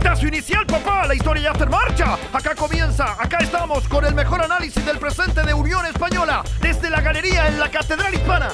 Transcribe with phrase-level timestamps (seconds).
[0.00, 1.06] Pitazo inicial, papá.
[1.06, 2.18] La historia ya está en marcha.
[2.32, 3.16] Acá comienza.
[3.22, 6.42] Acá estamos con el mejor análisis del presente de Unión Española.
[6.62, 8.48] Desde la galería en la Catedral Hispana.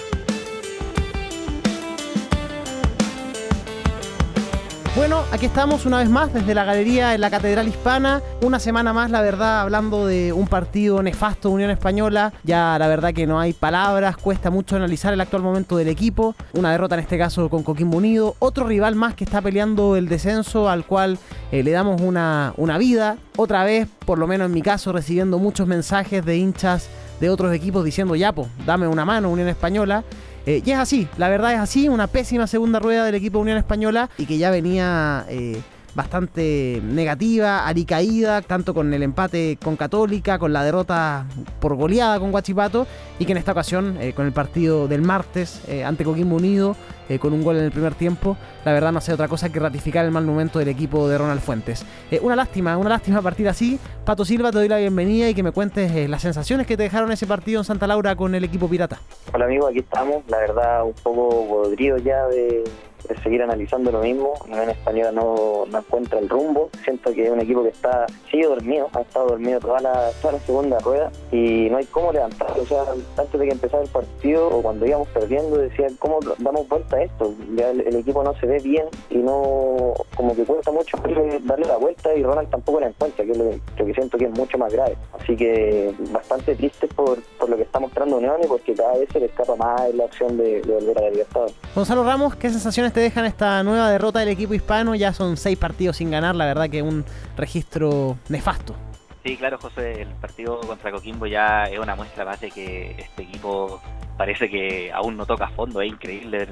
[4.97, 8.23] Bueno, aquí estamos una vez más desde la galería en la Catedral Hispana.
[8.41, 12.33] Una semana más, la verdad, hablando de un partido nefasto de Unión Española.
[12.45, 16.35] Ya la verdad que no hay palabras, cuesta mucho analizar el actual momento del equipo.
[16.55, 18.37] Una derrota en este caso con Coquimbo Unido.
[18.39, 21.19] Otro rival más que está peleando el descenso al cual
[21.53, 23.19] eh, le damos una, una vida.
[23.37, 26.89] Otra vez, por lo menos en mi caso, recibiendo muchos mensajes de hinchas
[27.21, 30.05] de otros equipos diciendo, ya, pues, dame una mano, Unión Española.
[30.47, 33.43] Eh, y es así, la verdad es así, una pésima segunda rueda del equipo de
[33.43, 34.09] Unión Española.
[34.17, 35.61] Y que ya venía eh,
[35.97, 41.27] bastante negativa, alicaída, tanto con el empate con Católica, con la derrota
[41.59, 42.87] por goleada con Guachipato
[43.19, 46.77] y que en esta ocasión, eh, con el partido del martes ante Coquimbo Unido,
[47.21, 50.05] con un gol en el primer tiempo, la verdad no hace otra cosa que ratificar
[50.05, 51.87] el mal momento del equipo de Ronald Fuentes.
[52.21, 53.79] una lástima, una lástima partir así.
[54.05, 57.11] Pato Silva, te doy la bienvenida y que me cuentes las sensaciones que te dejaron
[57.13, 59.01] ese partido en Santa Laura con el equipo pirata.
[59.33, 60.25] Hola amigo, aquí estamos.
[60.29, 62.65] La verdad, un poco podrido ya de,
[63.09, 64.35] de seguir analizando lo mismo.
[64.49, 66.71] en Española no, no, encuentra el rumbo.
[66.85, 70.35] Siento que es un equipo que está sigue dormido, ha estado dormido toda la, toda
[70.35, 72.63] la segunda rueda y no hay cómo levantarlo.
[72.63, 72.83] O sea,
[73.17, 77.03] antes de que empezara el partido o cuando íbamos perdiendo, decían, ¿cómo damos vuelta a
[77.03, 77.33] esto?
[77.55, 80.99] Ya el, equipo no se ve bien y no, como que cuesta mucho
[81.45, 84.31] darle la vuelta y Ronald tampoco la encuentra, que es lo, que siento que es
[84.31, 84.97] mucho más grave.
[85.19, 89.09] Así que bastante triste por, por lo que está mostrando Unión y porque cada vez
[89.13, 91.47] se le escapa más la opción de, de volver a la libertad.
[91.75, 94.95] Gonzalo Ramos, ¿qué sensaciones te dejan esta nueva derrota del equipo hispano.
[94.95, 97.05] Ya son seis partidos sin ganar, la verdad que un
[97.37, 98.75] registro nefasto.
[99.23, 103.25] Sí, claro, José, el partido contra Coquimbo ya es una muestra más de que este
[103.25, 103.83] equipo
[104.17, 106.49] parece que aún no toca fondo, es increíble.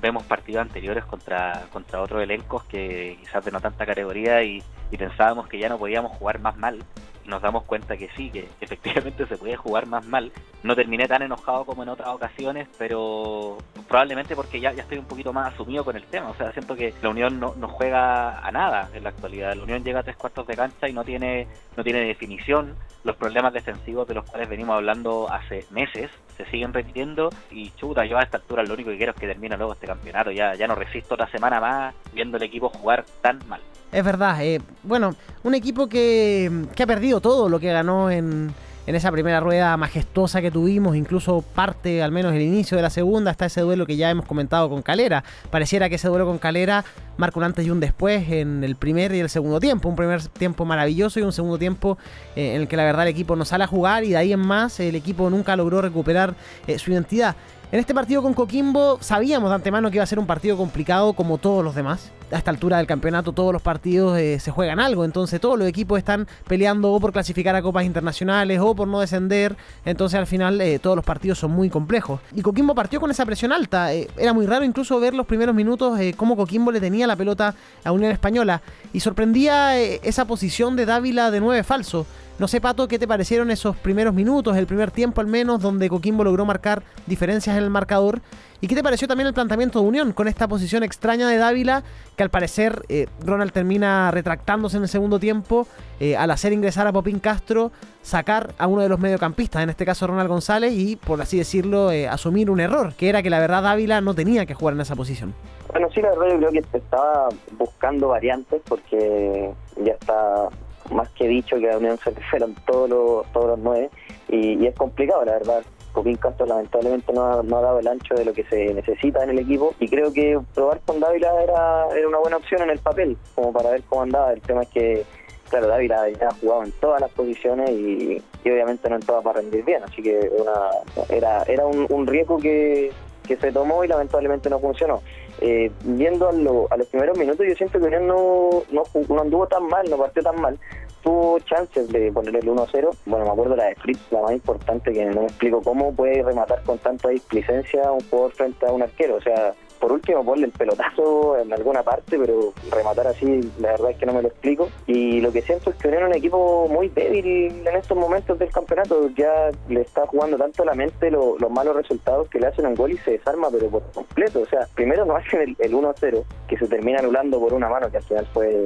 [0.00, 4.96] Vemos partidos anteriores contra, contra otros elencos que quizás de no tanta categoría y, y
[4.96, 6.78] pensábamos que ya no podíamos jugar más mal
[7.26, 10.32] nos damos cuenta que sí, que efectivamente se puede jugar más mal.
[10.62, 15.06] No terminé tan enojado como en otras ocasiones, pero probablemente porque ya, ya estoy un
[15.06, 16.30] poquito más asumido con el tema.
[16.30, 19.54] O sea, siento que la Unión no, no juega a nada en la actualidad.
[19.54, 22.76] La Unión llega a tres cuartos de cancha y no tiene, no tiene definición.
[23.04, 28.04] Los problemas defensivos de los cuales venimos hablando hace meses se siguen repitiendo y chuta,
[28.04, 30.30] yo a esta altura lo único que quiero es que termine luego este campeonato.
[30.30, 33.60] Ya, ya no resisto otra semana más viendo el equipo jugar tan mal.
[33.92, 35.14] Es verdad, eh, bueno,
[35.44, 38.52] un equipo que, que ha perdido todo lo que ganó en,
[38.86, 42.90] en esa primera rueda majestuosa que tuvimos, incluso parte, al menos el inicio de la
[42.90, 45.24] segunda, hasta ese duelo que ya hemos comentado con Calera.
[45.50, 46.84] Pareciera que ese duelo con Calera
[47.16, 49.88] marca un antes y un después en el primer y el segundo tiempo.
[49.88, 51.96] Un primer tiempo maravilloso y un segundo tiempo
[52.36, 54.32] eh, en el que la verdad el equipo no sale a jugar y de ahí
[54.32, 56.34] en más el equipo nunca logró recuperar
[56.66, 57.36] eh, su identidad.
[57.74, 61.12] En este partido con Coquimbo sabíamos de antemano que iba a ser un partido complicado
[61.14, 62.12] como todos los demás.
[62.30, 65.66] A esta altura del campeonato todos los partidos eh, se juegan algo, entonces todos los
[65.66, 70.28] equipos están peleando o por clasificar a copas internacionales o por no descender, entonces al
[70.28, 72.20] final eh, todos los partidos son muy complejos.
[72.32, 75.52] Y Coquimbo partió con esa presión alta, eh, era muy raro incluso ver los primeros
[75.52, 78.62] minutos cómo Coquimbo le tenía la pelota a Unión Española
[78.92, 82.06] y sorprendía esa posición de Dávila de nueve falso.
[82.36, 85.88] No sé, Pato, ¿qué te parecieron esos primeros minutos, el primer tiempo al menos, donde
[85.88, 88.20] Coquimbo logró marcar diferencias en el marcador?
[88.60, 91.84] ¿Y qué te pareció también el planteamiento de Unión con esta posición extraña de Dávila,
[92.16, 95.68] que al parecer eh, Ronald termina retractándose en el segundo tiempo,
[96.00, 97.70] eh, al hacer ingresar a Popín Castro,
[98.02, 101.92] sacar a uno de los mediocampistas, en este caso Ronald González, y por así decirlo,
[101.92, 104.80] eh, asumir un error, que era que la verdad Dávila no tenía que jugar en
[104.80, 105.34] esa posición?
[105.70, 109.52] Bueno, sí, la verdad yo creo que estaba buscando variantes porque
[109.84, 110.48] ya está
[110.90, 113.90] más que dicho que a Unión se fueron todos los, todos los nueve
[114.28, 115.62] y, es complicado, la verdad.
[115.92, 119.22] Copín Castro lamentablemente no ha, no ha, dado el ancho de lo que se necesita
[119.22, 122.70] en el equipo y creo que probar con Dávila era, era una buena opción en
[122.70, 124.32] el papel, como para ver cómo andaba.
[124.32, 125.04] El tema es que,
[125.48, 129.40] claro, Dávila ya ha jugado en todas las posiciones y, obviamente no en todas para
[129.40, 130.70] rendir bien, así que una,
[131.08, 132.90] era, era un, un riesgo que,
[133.26, 135.02] que se tomó y lamentablemente no funcionó.
[135.46, 139.98] Eh, viendo a, los primeros minutos, yo siento que no, no, anduvo tan mal, no
[139.98, 140.58] partió tan mal.
[141.02, 142.96] Tuvo chances de ponerle el 1-0.
[143.04, 146.22] Bueno, me acuerdo la de Fritz, la más importante, que no me explico cómo puede
[146.22, 149.16] rematar con tanta displicencia un jugador frente a un arquero.
[149.16, 153.90] O sea, por último ponle el pelotazo en alguna parte, pero rematar así, la verdad
[153.90, 154.70] es que no me lo explico.
[154.86, 157.26] Y lo que siento es que Unión es un equipo muy débil
[157.66, 159.10] en estos momentos del campeonato.
[159.10, 162.74] Ya le está jugando tanto a la mente los malos resultados que le hacen un
[162.74, 164.40] gol y se desarma, pero por completo.
[164.40, 167.90] O sea, primero nos hacen el, el 1-0, que se termina anulando por una mano,
[167.90, 168.56] que al final fue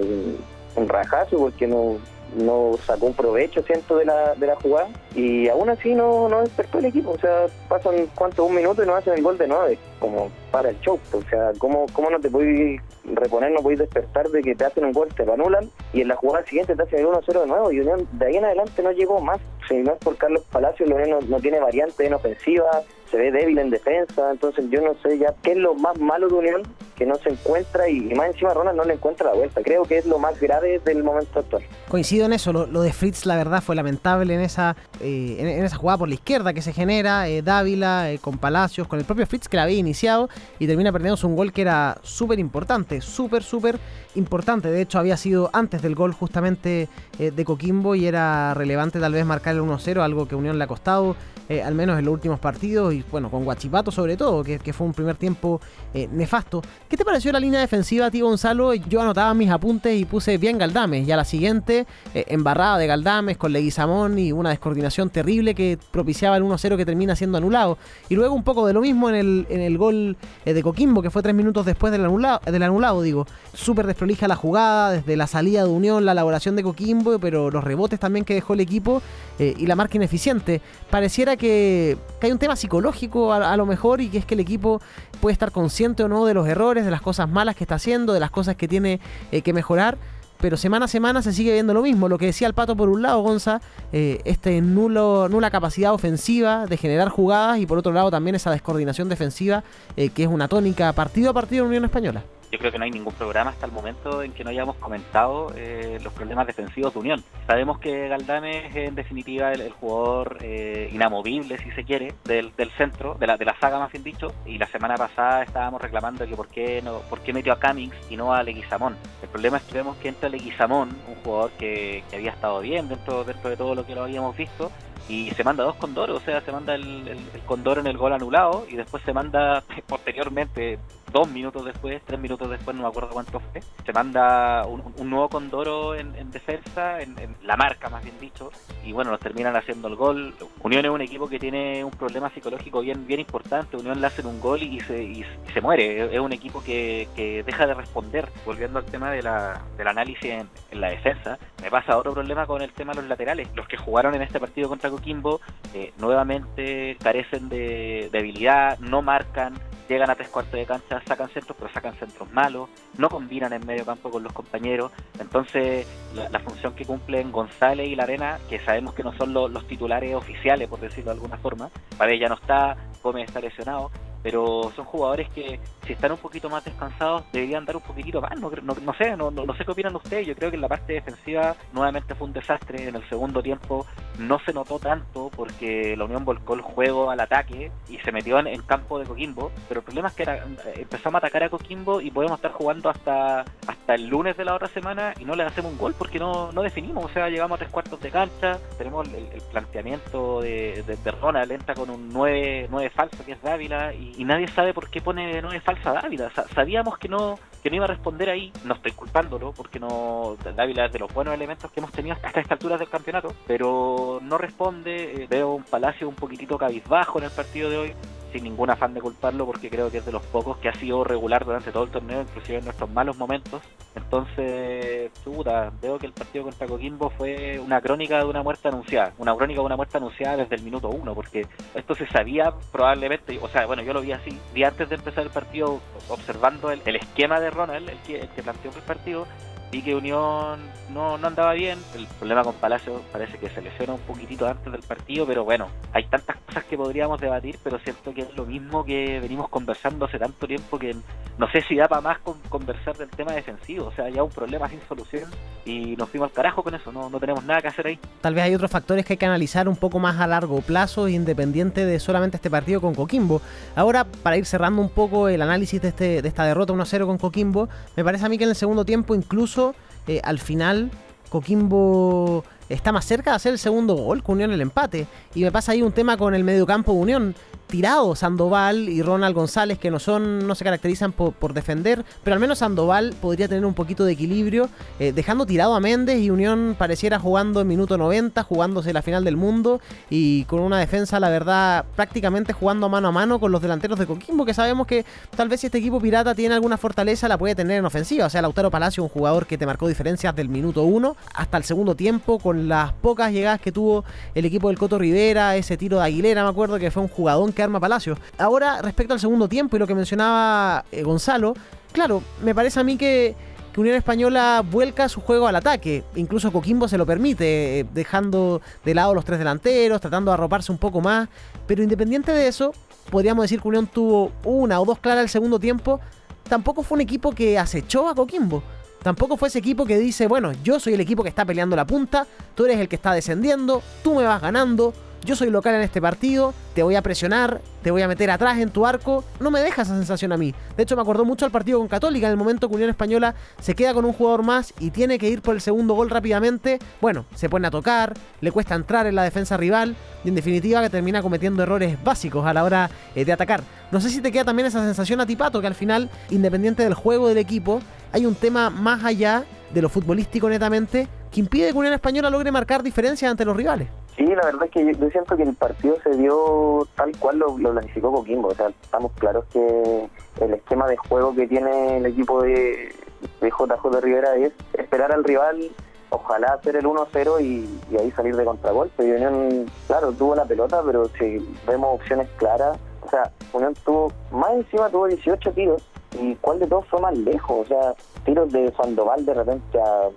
[0.77, 1.97] un, rajazo, porque no
[2.37, 4.89] no sacó un provecho, siento, de la, de la jugada.
[5.15, 7.11] Y aún así no, no despertó el equipo.
[7.11, 10.71] O sea, pasan cuánto, un minuto y no hacen el gol de nueve, como para
[10.71, 10.99] el show.
[11.13, 14.85] O sea, ¿cómo, cómo no te puedes reponer, no puedes despertar de que te hacen
[14.85, 17.47] un gol, te lo anulan y en la jugada siguiente te hacen el 1-0 de
[17.47, 17.73] nuevo?
[17.73, 19.41] Y Unión de ahí en adelante no llegó más.
[19.69, 23.31] Si no es por Carlos Palacios, Unión no, no tiene variante en ofensiva, se ve
[23.31, 26.63] débil en defensa, entonces yo no sé ya qué es lo más malo de Unión
[26.97, 29.63] que no se encuentra y, más encima Ronald no le encuentra la vuelta.
[29.63, 31.63] Creo que es lo más grave del momento actual.
[31.89, 35.77] Coincido en eso, lo, de Fritz la verdad fue lamentable en esa eh, en, esa
[35.77, 39.27] jugada por la izquierda que se genera, eh, Dávila eh, con Palacios, con el propio
[39.27, 40.29] Fritz que la había iniciado
[40.59, 43.79] y termina perdiendo un gol que era súper importante, súper, súper
[44.15, 44.71] importante.
[44.71, 46.89] De hecho había sido antes del gol justamente
[47.19, 50.69] de Coquimbo y era relevante tal vez marcar el 1-0, algo que Unión le ha
[50.69, 51.17] costado
[51.49, 54.87] eh, al menos en los últimos partidos, y bueno, con Guachipato sobre todo, que, fue
[54.87, 55.63] un primer tiempo
[55.95, 56.61] eh, nefasto.
[56.89, 58.75] ¿Qué te pareció la línea defensiva, tío Gonzalo?
[58.75, 62.87] Yo anotaba mis apuntes y puse bien Galdames, y a la siguiente, eh, embarrada de
[62.87, 67.79] Galdames con Leguizamón y una descoordinación terrible que propiciaba el 1-0 que termina siendo anulado.
[68.11, 71.11] Y luego un poco de lo mismo en el, en el gol de Coquimbo, que
[71.11, 73.27] fue tres minutos después del anulado, del anulado digo.
[73.53, 77.63] Súper desprolija la jugada, desde la salida de Unión, la elaboración de Coquimbo, pero los
[77.63, 79.03] rebotes también que dejó el equipo
[79.39, 80.61] y la marca ineficiente.
[80.91, 84.81] Pareciera que, hay un tema psicológico a, lo mejor y que es que el equipo
[85.21, 88.13] puede estar consciente o no de los errores, de las cosas malas que está haciendo,
[88.13, 89.01] de las cosas que tiene
[89.33, 89.99] eh, que mejorar.
[90.41, 92.09] Pero semana a semana se sigue viendo lo mismo.
[92.09, 93.61] Lo que decía el Pato por un lado, Gonza,
[93.93, 98.51] eh, este nulo, nula capacidad ofensiva de generar jugadas y por otro lado también esa
[98.51, 99.65] descoordinación defensiva
[99.97, 102.85] eh, que es una tónica partido a partido en Unión Española yo creo que no
[102.85, 106.93] hay ningún programa hasta el momento en que no hayamos comentado eh, los problemas defensivos
[106.95, 107.25] de Unión.
[107.47, 112.71] Sabemos que Galdame es en definitiva el, jugador eh, inamovible, si se quiere, del, del,
[112.73, 116.27] centro, de la, de la saga más bien dicho, y la semana pasada estábamos reclamando
[116.27, 118.97] que por qué, no, por qué metió a Cummings y no a Leguizamón.
[119.23, 122.89] El problema es que vemos que entra Leguizamón, un jugador que, que había estado bien
[122.89, 124.73] dentro, dentro de todo lo que lo habíamos visto,
[125.09, 127.97] y se manda dos condoros, o sea, se manda el, el, el, condoro en el
[127.97, 130.79] gol anulado y después se manda posteriormente
[131.13, 135.29] dos minutos después, tres minutos después, no me acuerdo cuánto fue, se manda un, nuevo
[135.29, 138.51] Condoro en, defensa, en, la marca más bien dicho,
[138.85, 140.35] y bueno, nos terminan haciendo el gol.
[140.63, 144.27] Unión es un equipo que tiene un problema psicológico bien bien importante, Unión le hacen
[144.27, 148.29] un gol y se, y se muere, es un equipo que, que, deja de responder.
[148.45, 152.63] Volviendo al tema de la, del análisis en, la defensa, me pasa otro problema con
[152.63, 153.49] el tema de los laterales.
[153.55, 155.41] Los que jugaron en este partido contra Coquimbo
[155.75, 159.55] eh, nuevamente carecen de, de habilidad, no marcan,
[159.89, 163.67] llegan a tres cuartos de cancha, sacan centros, pero sacan centros malos, no combinan en
[163.67, 164.93] medio campo con los compañeros.
[165.19, 169.67] Entonces, la, función que cumplen González y La Arena, que sabemos que no son los
[169.67, 173.91] titulares oficiales, por decirlo de alguna forma, para ya no está, Gómez está lesionado,
[174.23, 178.39] pero son jugadores que si están un poquito más descansados deberían dar un poquitito más,
[178.39, 180.93] no, no, sé, no, no, sé qué opinan ustedes, yo creo que en la parte
[180.95, 183.87] defensiva nuevamente fue un desastre, en el segundo tiempo
[184.19, 188.39] no se notó tanto porque la Unión volcó el juego al ataque y se metió
[188.39, 190.45] en, campo de Coquimbo, pero el problema es que era,
[190.75, 194.55] empezamos a atacar a Coquimbo y podemos estar jugando hasta hasta el lunes de la
[194.55, 197.57] otra semana y no le hacemos un gol porque no, no definimos, o sea, llegamos
[197.57, 202.69] a tres cuartos de cancha, tenemos el, planteamiento de, de, Ronald, entra con un 9,
[202.71, 205.93] 9 falso que es Dávila y y, nadie sabe por qué pone no es falsa
[205.93, 206.31] Dávila.
[206.55, 210.87] sabíamos que no que no iba a responder ahí, no estoy culpándolo porque no Dávila
[210.87, 214.39] es de los buenos elementos que hemos tenido hasta estas alturas del campeonato, pero no
[214.39, 217.95] responde, eh, veo un Palacio un poquitito cabizbajo en el partido de hoy,
[218.33, 221.05] sin ningún afán de culparlo porque creo que es de los pocos que ha sido
[221.05, 223.63] regular durante todo el torneo, inclusive en nuestros malos momentos.
[223.95, 229.13] Entonces, puta, veo que el partido contra Coquimbo fue una crónica de una muerte anunciada,
[229.19, 233.39] una crónica de una muerte anunciada desde el minuto uno, porque esto se sabía probablemente,
[233.41, 236.97] o sea, bueno, yo lo vi así, vi antes de empezar el partido observando el,
[236.97, 239.27] esquema de Ronald, el que, el que planteó el partido,
[239.71, 240.61] vi que Unión
[240.93, 241.79] no, no andaba bien.
[241.95, 245.69] El problema con Palacio parece que se lesiona un poquitito antes del partido, pero bueno,
[245.93, 250.07] hay tantas cosas que podríamos debatir, pero siento que es lo mismo que venimos conversando
[250.07, 250.97] hace tanto tiempo que
[251.39, 253.87] no sé si da para más conversar del tema defensivo.
[253.87, 255.31] O sea, ya un problema sin solución
[255.65, 257.99] y nos fuimos al carajo con eso, no, no tenemos nada que hacer ahí.
[258.21, 261.09] Tal vez hay otros factores que hay que analizar un poco más a largo plazo,
[261.09, 263.43] independiente de solamente este partido con Coquimbo.
[263.77, 267.19] Ahora, para ir cerrando un poco el análisis de, este, de esta derrota 1-0 con
[267.19, 269.58] Coquimbo, me parece a mí que en el segundo tiempo incluso
[270.07, 270.91] eh, al final
[271.29, 275.07] Coquimbo está más cerca de hacer el segundo gol que Unión el empate.
[275.35, 277.35] Y me pasa ahí un tema con el mediocampo de Unión
[277.69, 282.41] tirado Sandoval y Ronald González, que no son, no se caracterizan por, defender, pero al
[282.41, 286.75] menos Sandoval podría tener un poquito de equilibrio, eh, dejando tirado a Méndez y Unión
[286.79, 291.29] pareciera jugando en minuto 90, jugándose la final del mundo y con una defensa, la
[291.29, 295.05] verdad, prácticamente jugando mano a mano con los delanteros de Coquimbo, que sabemos que
[295.37, 298.27] tal vez si este equipo pirata tiene alguna fortaleza, la puede tener en ofensiva.
[298.27, 301.65] O sea, Lautaro Palacio, un jugador que te marcó diferencias del minuto 1 hasta el
[301.65, 305.99] segundo tiempo, con las pocas llegadas que tuvo el equipo del Coto Rivera, ese tiro
[305.99, 308.17] de Aguilera, me acuerdo que fue un jugador que arma Palacio.
[308.39, 311.55] Ahora, respecto al segundo tiempo y lo que mencionaba eh, Gonzalo,
[311.93, 313.35] claro, me parece a mí que,
[313.79, 316.03] Unión Española vuelca su juego al ataque.
[316.17, 320.73] Incluso Coquimbo se lo permite, eh, dejando de lado los tres delanteros, tratando de arroparse
[320.73, 321.29] un poco más.
[321.67, 322.73] Pero independiente de eso,
[323.11, 326.01] podríamos decir que Unión tuvo una o dos claras el segundo tiempo.
[326.49, 328.63] Tampoco fue un equipo que acechó a Coquimbo.
[329.03, 331.87] Tampoco fue ese equipo que dice, bueno, yo soy el equipo que está peleando la
[331.87, 334.93] punta, tú eres el que está descendiendo, tú me vas ganando,
[335.25, 338.59] yo soy local en este partido, te voy a presionar, te voy a meter atrás
[338.59, 339.25] en tu arco.
[339.41, 340.55] No me deja esa sensación a mí.
[340.77, 343.35] De hecho, me acordó mucho al partido con Católica, en el momento que Unión Española
[343.61, 346.79] se queda con un jugador más y tiene que ir por el segundo gol rápidamente.
[347.01, 350.83] Bueno, se pone a tocar, le cuesta entrar en la defensa rival y en definitiva
[350.83, 353.63] que termina cometiendo errores básicos a la hora eh, de atacar.
[353.91, 356.85] No sé si te queda también esa sensación a ti, Pato, que al final, independiente
[356.85, 357.81] del juego del equipo,
[358.13, 362.51] hay un tema más allá de lo futbolístico netamente que impide que Unión Española logre
[362.51, 363.89] marcar diferencias ante los rivales.
[364.19, 367.55] Sí, la verdad es que yo, siento que el partido se dio tal cual lo,
[367.55, 368.49] planificó Coquimbo.
[368.49, 370.09] O sea, estamos claros que
[370.41, 372.93] el esquema de juego que tiene el equipo de,
[373.41, 375.71] de JJ Rivera es esperar al rival,
[376.11, 379.07] ojalá hacer el 1-0 y, ahí salir de contragolpe.
[379.07, 384.13] Y Unión, claro, tuvo la pelota, pero si vemos opciones claras, o sea, Unión tuvo,
[384.33, 385.89] más encima tuvo 18 tiros.
[386.21, 387.67] ¿Y cuál de todos fue más lejos?
[387.67, 387.95] O sea,
[388.25, 390.09] tiros de Sandoval de repente a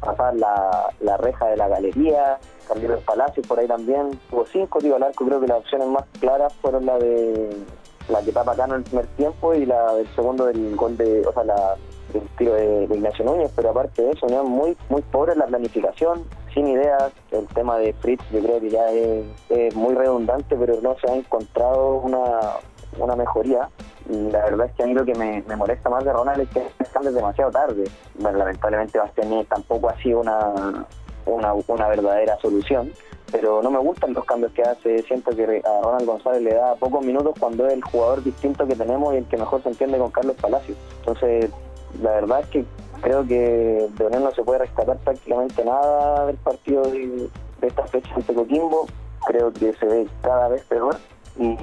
[0.00, 4.96] pasar la, la reja de la galería, Carlitos Palacios por ahí también, tuvo cinco tiros
[4.96, 7.56] al arco, creo que las opciones más claras fueron la de
[8.08, 11.26] la que tapa Cano en el primer tiempo y la del segundo del gol de,
[11.26, 11.76] o sea, la
[12.12, 16.24] del tiro de, Ignacio Núñez, pero aparte de eso, muy muy pobre la planificación,
[16.56, 20.96] sin ideas, el tema de Fritz yo creo que ya es, muy redundante, pero no
[20.98, 22.40] se ha encontrado una,
[22.98, 23.68] una mejoría.
[24.08, 26.48] Y la verdad es que a mí lo que me, molesta más de Ronald es
[26.48, 27.84] que cambios demasiado tarde.
[28.14, 30.86] Bueno, lamentablemente Bastiani tampoco ha sido una,
[31.26, 32.92] una, una verdadera solución,
[33.30, 35.02] pero no me gustan los cambios que hace.
[35.02, 38.76] Siento que a Ronald González le da pocos minutos cuando es el jugador distinto que
[38.76, 40.78] tenemos y el que mejor se entiende con Carlos Palacios.
[41.00, 41.50] Entonces,
[42.00, 42.64] la verdad es que
[43.00, 47.28] creo que de Unión no se puede rescatar prácticamente nada del partido de,
[47.62, 48.86] esta fecha ante Coquimbo.
[49.26, 50.96] Creo que se ve cada vez peor
[51.38, 51.56] y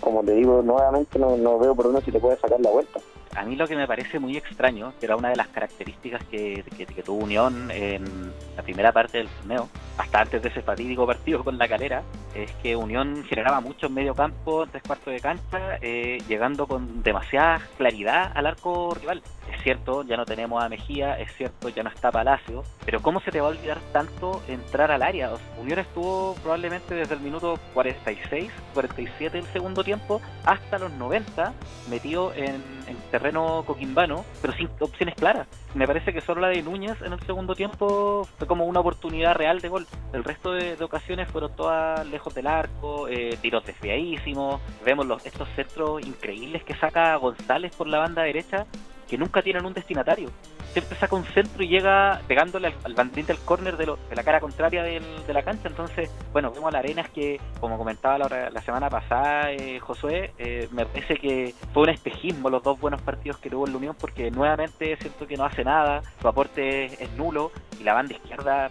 [0.00, 3.00] como te digo nuevamente no, no veo por dónde si te puede sacar la vuelta
[3.34, 6.64] a mí lo que me parece muy extraño, que era una de las características que,
[7.04, 11.58] tuvo Unión en la primera parte del torneo, hasta antes de ese fatídico partido con
[11.58, 12.02] la calera,
[12.34, 16.66] es que Unión generaba mucho en medio campo, en tres cuartos de cancha, eh, llegando
[16.66, 19.22] con demasiada claridad al arco rival.
[19.52, 23.20] Es cierto, ya no tenemos a Mejía, es cierto, ya no está Palacio, pero ¿cómo
[23.20, 25.30] se te va a olvidar tanto entrar al área?
[25.60, 31.52] Unión estuvo probablemente desde el minuto 46, 47 del segundo tiempo hasta los 90
[31.90, 35.46] metido en, en terreno coquimbano, pero sin opciones claras.
[35.74, 39.34] Me parece que solo la de Núñez en el segundo tiempo fue como una oportunidad
[39.34, 39.86] real de gol.
[40.12, 44.60] El resto de, ocasiones fueron todas lejos del arco, eh, tiros desviadísimos.
[44.84, 48.66] Vemos los, estos centros increíbles que saca González por la banda derecha
[49.12, 50.30] que nunca tienen un destinatario.
[50.72, 54.22] Siempre saca un centro y llega pegándole al, al bandín del córner de, de, la
[54.22, 55.00] cara contraria de
[55.32, 55.68] la cancha.
[55.68, 60.68] Entonces, bueno, vemos a la Arenas que, como comentaba la, semana pasada eh, Josué, eh,
[60.72, 63.96] me parece que fue un espejismo los dos buenos partidos que tuvo en la Unión
[63.98, 68.70] porque nuevamente siento que no hace nada, su aporte es, nulo y la banda izquierda,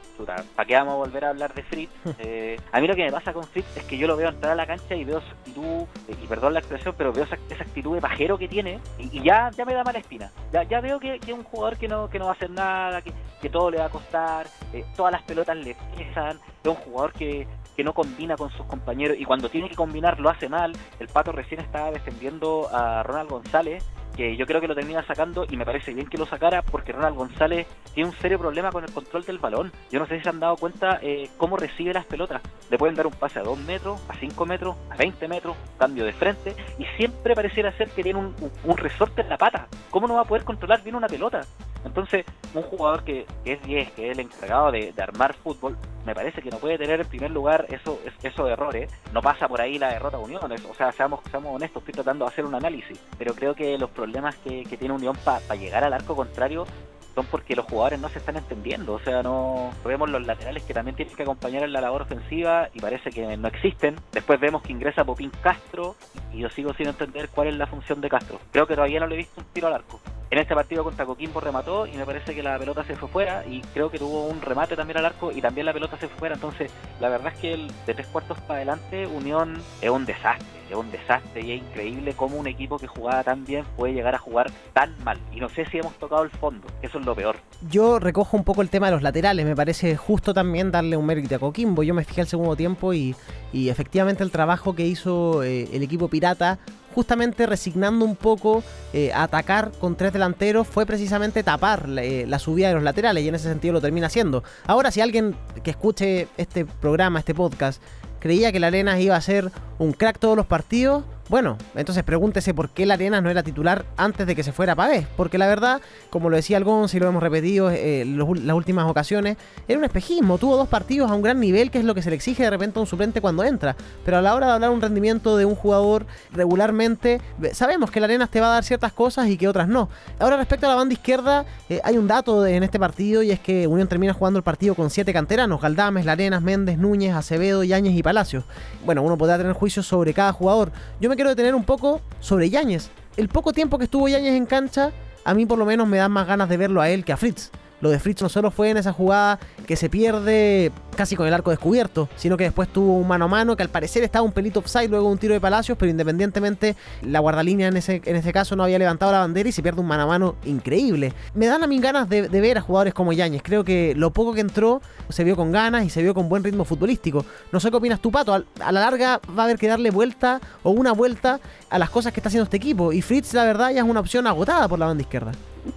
[0.55, 1.91] ¿para qué vamos a volver a hablar de Fritz?
[2.23, 4.51] Eh, a mí lo que me pasa con Fritz es que yo lo veo entrar
[4.51, 7.95] a la cancha y veo su actitud, y perdón la expresión, pero veo esa, actitud
[7.95, 10.31] de pajero que tiene y, ya, ya me da mala espina.
[10.51, 13.01] Ya, ya veo que, es un jugador que no, que no va a hacer nada,
[13.01, 16.75] que, que todo le va a costar, eh, todas las pelotas le pesan, es un
[16.75, 20.49] jugador que, que no combina con sus compañeros y cuando tiene que combinar lo hace
[20.49, 20.73] mal.
[20.99, 23.83] El Pato recién estaba defendiendo a Ronald González
[24.15, 26.91] que yo creo que lo termina sacando y me parece bien que lo sacara porque
[26.91, 29.71] Ronald González tiene un serio problema con el control del balón.
[29.91, 32.41] Yo no sé si se han dado cuenta eh, cómo recibe las pelotas.
[32.69, 36.05] Le pueden dar un pase a 2 metros, a 5 metros, a 20 metros, cambio
[36.05, 39.67] de frente y siempre pareciera ser que tiene un, un resorte en la pata.
[39.89, 41.41] ¿Cómo no va a poder controlar bien una pelota?
[41.83, 46.41] Entonces, un jugador que, es 10, que es el encargado de, armar fútbol, me parece
[46.41, 48.91] que no puede tener en primer lugar eso, eso errores.
[49.13, 50.51] No pasa por ahí la derrota de Unión.
[50.69, 52.99] O sea, seamos, seamos honestos, estoy tratando de hacer un análisis.
[53.17, 56.65] Pero creo que los problemas que, tiene Unión para llegar al arco contrario
[57.13, 58.93] son porque los jugadores no se están entendiendo.
[58.93, 62.69] O sea, no vemos los laterales que también tienen que acompañar en la labor ofensiva
[62.73, 63.95] y parece que no existen.
[64.11, 65.95] Después vemos que ingresa Popín Castro
[66.33, 68.39] y yo sigo sin entender cuál es la función de Castro.
[68.51, 69.99] Creo que todavía no le he visto un tiro al arco.
[70.31, 73.45] En este partido contra Coquimbo remató y me parece que la pelota se fue fuera
[73.45, 76.19] y creo que tuvo un remate también al arco y también la pelota se fue
[76.19, 76.35] fuera.
[76.35, 76.71] Entonces,
[77.01, 80.89] la verdad es que de tres cuartos para adelante, Unión es un desastre, es un
[80.89, 84.49] desastre y es increíble cómo un equipo que jugaba tan bien puede llegar a jugar
[84.71, 85.19] tan mal.
[85.33, 87.35] Y no sé si hemos tocado el fondo, eso es lo peor.
[87.69, 91.05] Yo recojo un poco el tema de los laterales, me parece justo también darle un
[91.05, 91.83] mérito a Coquimbo.
[91.83, 93.17] Yo me fijé el segundo tiempo y,
[93.51, 96.57] y efectivamente el trabajo que hizo eh, el equipo pirata
[96.93, 102.39] justamente resignando un poco eh, a atacar con tres delanteros fue precisamente tapar eh, la
[102.39, 104.43] subida de los laterales y en ese sentido lo termina haciendo.
[104.65, 107.81] Ahora si alguien que escuche este programa, este podcast,
[108.19, 112.53] creía que la Arenas iba a ser un crack todos los partidos, bueno, entonces pregúntese
[112.53, 115.07] por qué la Arenas no era titular antes de que se fuera Pavés.
[115.15, 119.37] Porque la verdad, como lo decía Algonzo y lo hemos repetido eh, las últimas ocasiones,
[119.65, 120.37] era un espejismo.
[120.37, 122.49] Tuvo dos partidos a un gran nivel, que es lo que se le exige de
[122.49, 123.77] repente a un suplente cuando entra.
[124.03, 127.21] Pero a la hora de hablar un rendimiento de un jugador regularmente,
[127.53, 129.87] sabemos que la Arenas te va a dar ciertas cosas y que otras no.
[130.19, 133.39] Ahora, respecto a la banda izquierda, eh, hay un dato en este partido y es
[133.39, 137.95] que Unión termina jugando el partido con siete canteranos: Galdames, Larenas, Méndez, Núñez, Acevedo, Yáñez
[137.95, 138.43] y Palacios.
[138.85, 140.73] Bueno, uno podrá tener juicios sobre cada jugador.
[140.99, 142.89] Yo me quiero detener un poco sobre Yáñez.
[143.15, 144.91] El poco tiempo que estuvo Yáñez en cancha,
[145.23, 147.17] a mí por lo menos me da más ganas de verlo a él que a
[147.17, 147.51] Fritz.
[147.81, 151.33] Lo de Fritz no solo fue en esa jugada que se pierde casi con el
[151.33, 154.31] arco descubierto, sino que después tuvo un mano a mano que al parecer estaba un
[154.31, 158.31] pelito offside, luego un tiro de Palacios, pero independientemente la guardalínea en ese, en ese
[158.31, 161.13] caso no había levantado la bandera y se pierde un mano a mano increíble.
[161.33, 163.41] Me dan a mí ganas de, ver a jugadores como Yáñez.
[163.43, 166.43] Creo que lo poco que entró se vio con ganas y se vio con buen
[166.43, 167.25] ritmo futbolístico.
[167.51, 168.33] No sé qué opinas tú, Pato.
[168.33, 172.13] A, la larga va a haber que darle vuelta o una vuelta a las cosas
[172.13, 172.93] que está haciendo este equipo.
[172.93, 175.31] Y Fritz, la verdad, ya es una opción agotada por la banda izquierda.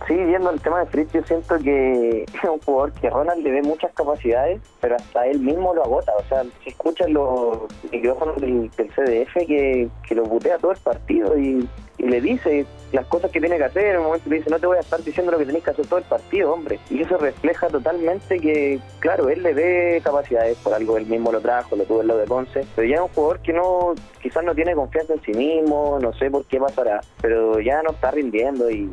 [0.07, 3.51] Sí, viendo el tema de Fritz, yo siento que es un jugador que Ronald le
[3.51, 6.13] ve muchas capacidades, pero hasta él mismo lo agota.
[6.19, 7.59] O sea, si escuchan los
[7.93, 12.67] micrófonos del, del CDF que, que lo butea todo el partido y y le dice
[12.95, 14.81] las cosas que tiene que hacer, en un momento le dice, no te voy a
[14.81, 16.79] estar diciendo lo que tenés que hacer todo el partido, hombre.
[16.91, 21.41] Y eso refleja totalmente que, claro, él le ve capacidades, por algo él mismo lo
[21.41, 24.45] trajo, lo tuvo en lado de Ponce, pero ya es un jugador que no, quizás
[24.45, 28.13] no tiene confianza en sí mismo, no sé por qué pasará, pero ya no está
[28.13, 28.89] rindiendo y,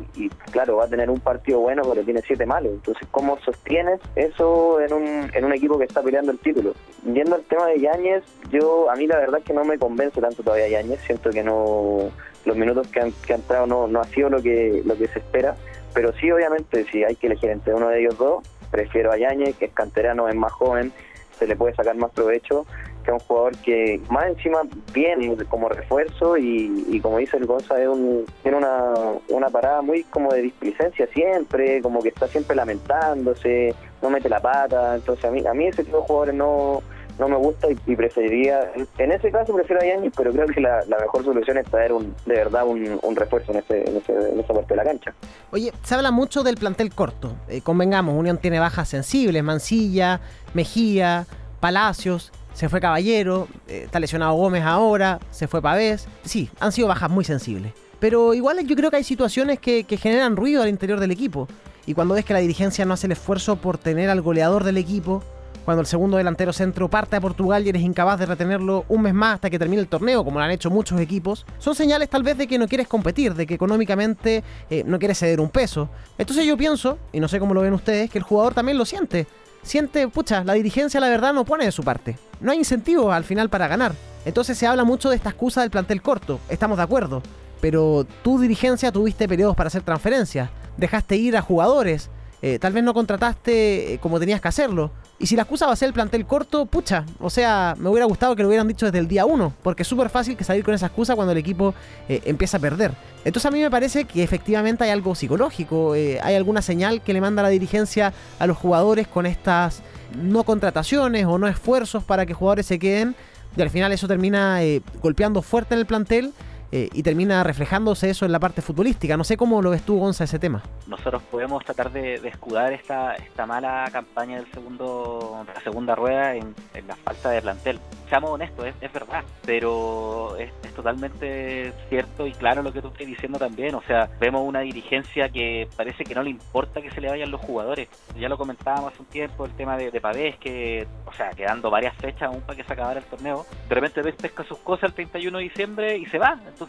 [0.50, 2.72] claro, va a tener un partido bueno, pero tiene siete malos.
[2.72, 6.74] Entonces, ¿cómo sostienes eso en un, en un equipo que está peleando el título?
[7.04, 10.20] Yendo al tema de Yáñez, yo, a mí la verdad es que no me convence
[10.20, 12.10] tanto todavía Yáñez, siento que no
[12.44, 15.08] los minutos que han, que han entrado no, no ha sido lo que, lo que
[15.08, 15.56] se espera,
[15.94, 19.56] pero sí obviamente si hay que elegir entre uno de ellos dos, prefiero a Yañez,
[19.56, 20.92] que es canterano, es más joven,
[21.38, 22.66] se le puede sacar más provecho
[23.02, 27.80] que a un jugador que más encima viene como refuerzo y, como dice el Gonza
[27.80, 28.94] es un, tiene una,
[29.28, 34.40] una parada muy como de displicencia siempre, como que está siempre lamentándose, no mete la
[34.40, 36.82] pata, entonces a mí, a mí ese tipo de jugadores no
[37.18, 40.84] no me gusta y, preferiría, en ese caso prefiero a Yañez, pero creo que la,
[41.00, 44.54] mejor solución es traer un, de verdad un, refuerzo en, ese, en, ese, en, esa
[44.54, 45.14] parte de la cancha.
[45.50, 50.20] Oye, se habla mucho del plantel corto, eh, convengamos, Unión tiene bajas sensibles, Mancilla,
[50.54, 51.26] Mejía,
[51.60, 56.88] Palacios, se fue Caballero, eh, está lesionado Gómez ahora, se fue Pavés, sí, han sido
[56.88, 57.72] bajas muy sensibles.
[58.00, 61.46] Pero igual yo creo que hay situaciones que, que generan ruido al interior del equipo.
[61.86, 64.76] Y cuando ves que la dirigencia no hace el esfuerzo por tener al goleador del
[64.76, 65.22] equipo,
[65.64, 69.14] cuando el segundo delantero centro parte a Portugal y eres incapaz de retenerlo un mes
[69.14, 72.22] más hasta que termine el torneo, como lo han hecho muchos equipos, son señales tal
[72.22, 75.88] vez de que no quieres competir, de que económicamente eh, no quieres ceder un peso.
[76.18, 78.84] Entonces yo pienso, y no sé cómo lo ven ustedes, que el jugador también lo
[78.84, 79.26] siente.
[79.62, 82.18] Siente, pucha, la dirigencia la verdad no pone de su parte.
[82.40, 83.92] No hay incentivos al final para ganar.
[84.24, 87.22] Entonces se habla mucho de esta excusa del plantel corto, estamos de acuerdo.
[87.60, 92.10] Pero tu dirigencia tuviste periodos para hacer transferencias, dejaste ir a jugadores,
[92.44, 94.90] eh, tal vez no contrataste eh, como tenías que hacerlo.
[95.20, 98.04] Y si la excusa va a ser el plantel corto, pucha, o sea, me hubiera
[98.06, 100.64] gustado que lo hubieran dicho desde el día uno, porque es súper fácil que salir
[100.64, 101.72] con esa excusa cuando el equipo
[102.08, 102.92] eh, empieza a perder.
[103.24, 107.20] Entonces a mí me parece que efectivamente hay algo psicológico, hay alguna señal que le
[107.20, 109.82] manda la dirigencia a los jugadores con estas
[110.20, 113.14] no contrataciones o no esfuerzos para que jugadores se queden,
[113.56, 114.58] y al final eso termina
[115.00, 116.32] golpeando fuerte en el plantel
[116.74, 119.14] eh, y termina reflejándose eso en la parte futbolística.
[119.18, 120.62] No sé cómo lo ves tú, Gonza, ese tema.
[120.86, 126.54] Nosotros podemos tratar de, escudar esta, esta mala campaña del segundo, la segunda rueda en,
[126.88, 127.78] la falta de plantel.
[128.08, 132.88] Seamos honestos, es, es verdad, pero es, es, totalmente cierto y claro lo que tú
[132.88, 133.74] estás diciendo también.
[133.74, 137.30] O sea, vemos una dirigencia que parece que no le importa que se le vayan
[137.30, 137.88] los jugadores.
[138.18, 141.94] Ya lo comentábamos hace un tiempo, el tema de, de que, o sea, quedando varias
[141.96, 144.94] fechas aún para que se acabara el torneo, de repente ves pesca sus cosas el
[144.94, 146.38] 31 de diciembre y se va.
[146.46, 146.61] Entonces,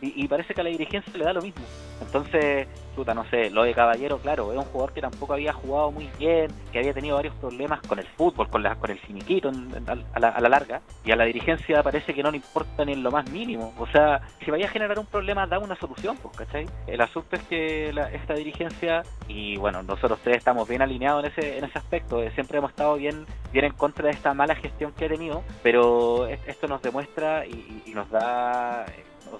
[0.00, 1.62] y, parece que a la dirigencia le da lo mismo.
[2.00, 6.08] Entonces, no sé, lo de Caballero, claro, es un jugador que tampoco había jugado muy
[6.18, 10.20] bien, que había tenido varios problemas con el fútbol, con, la, con el finiquito a,
[10.20, 13.02] la, a, la, larga, y a la dirigencia parece que no le importa ni en
[13.02, 13.74] lo más mínimo.
[13.78, 16.66] O sea, si vaya a generar un problema, da una solución, pues, ¿cachai?
[16.86, 21.58] El asunto es que esta dirigencia, y bueno, nosotros tres estamos bien alineados en ese,
[21.58, 24.92] en ese aspecto, eh, siempre hemos estado bien, bien en contra de esta mala gestión
[24.92, 28.86] que ha tenido, pero esto nos demuestra y, y nos da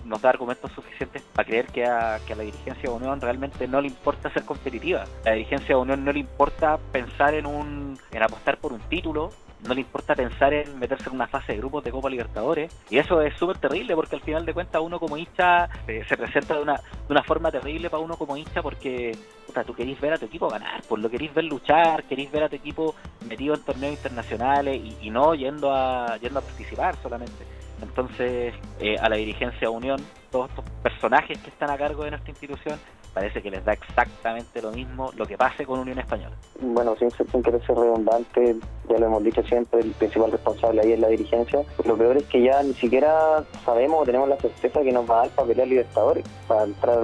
[0.04, 3.41] nos da argumentos suficientes para creer que a, que a la dirigencia de Unión realmente
[3.68, 5.04] no le importa ser competitiva.
[5.24, 8.80] A la dirigencia de Unión no le importa pensar en un en apostar por un
[8.80, 9.30] título,
[9.66, 12.72] no le importa pensar en meterse en una fase de grupos de Copa Libertadores.
[12.90, 16.16] Y eso es súper terrible porque al final de cuentas uno como hincha eh, se
[16.16, 20.00] presenta de una, de una forma terrible para uno como hincha porque puta, tú querís
[20.00, 22.94] ver a tu equipo ganar, pues lo querís ver luchar, querís ver a tu equipo
[23.26, 27.44] metido en torneos internacionales y, y no yendo a, yendo a participar solamente.
[27.82, 30.00] Entonces, eh, a la dirigencia de Unión,
[30.30, 32.78] todos estos personajes que están a cargo de nuestra institución,
[33.12, 36.34] parece que les da exactamente lo mismo lo que pase con Unión Española.
[36.60, 38.56] Bueno, sin, sin querer ser redundante,
[38.88, 41.62] ya lo hemos dicho siempre, el principal responsable ahí es la dirigencia.
[41.84, 45.16] Lo peor es que ya ni siquiera sabemos o tenemos la certeza que nos va
[45.16, 46.98] a dar para pelear Libertadores, para entrar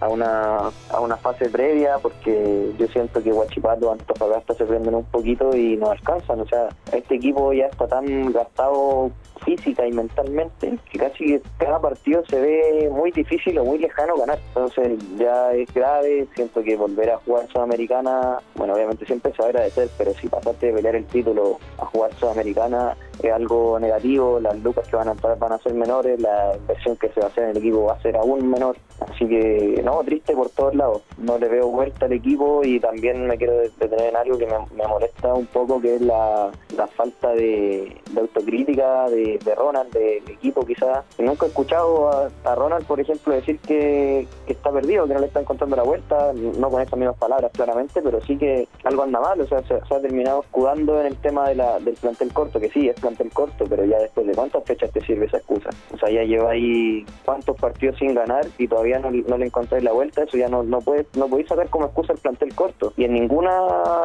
[0.00, 5.04] a, una, a una fase previa, porque yo siento que Guachipato, Antofagasta se prenden un
[5.04, 6.40] poquito y no alcanzan.
[6.40, 9.10] O sea, este equipo ya está tan gastado
[9.44, 14.38] física y mentalmente que casi cada partido se ve muy difícil o muy lejano ganar.
[14.48, 19.46] Entonces ya es grave, siento que volver a jugar Sudamericana, bueno, obviamente siempre se va
[19.46, 22.96] a agradecer, pero si pasaste de pelear el título a jugar Sudamericana
[23.28, 26.96] es algo negativo, las lucas que van a entrar van a ser menores, la inversión
[26.96, 29.80] que se va a hacer en el equipo va a ser aún menor, así que
[29.84, 33.56] no, triste por todos lados, no le veo vuelta al equipo y también me quiero
[33.58, 36.50] detener en algo que me, molesta un poco, que es la,
[36.96, 41.04] falta de, autocrítica de, Ronald, del equipo quizás.
[41.18, 45.40] Nunca he escuchado a, Ronald, por ejemplo, decir que, está perdido, que no le está
[45.40, 49.40] encontrando la vuelta, no con esas mismas palabras claramente, pero sí que algo anda mal,
[49.40, 52.70] o sea, se, ha terminado escudando en el tema de la, del plantel corto, que
[52.70, 55.70] sí, es el corto, pero ya después de cuántas fechas te sirve esa excusa.
[55.92, 59.92] O sea, ya lleva ahí cuántos partidos sin ganar y todavía no, le encontráis la
[59.92, 62.92] vuelta, eso ya no, no puedes no podéis saber como excusa el plantel corto.
[62.96, 63.50] Y en ninguna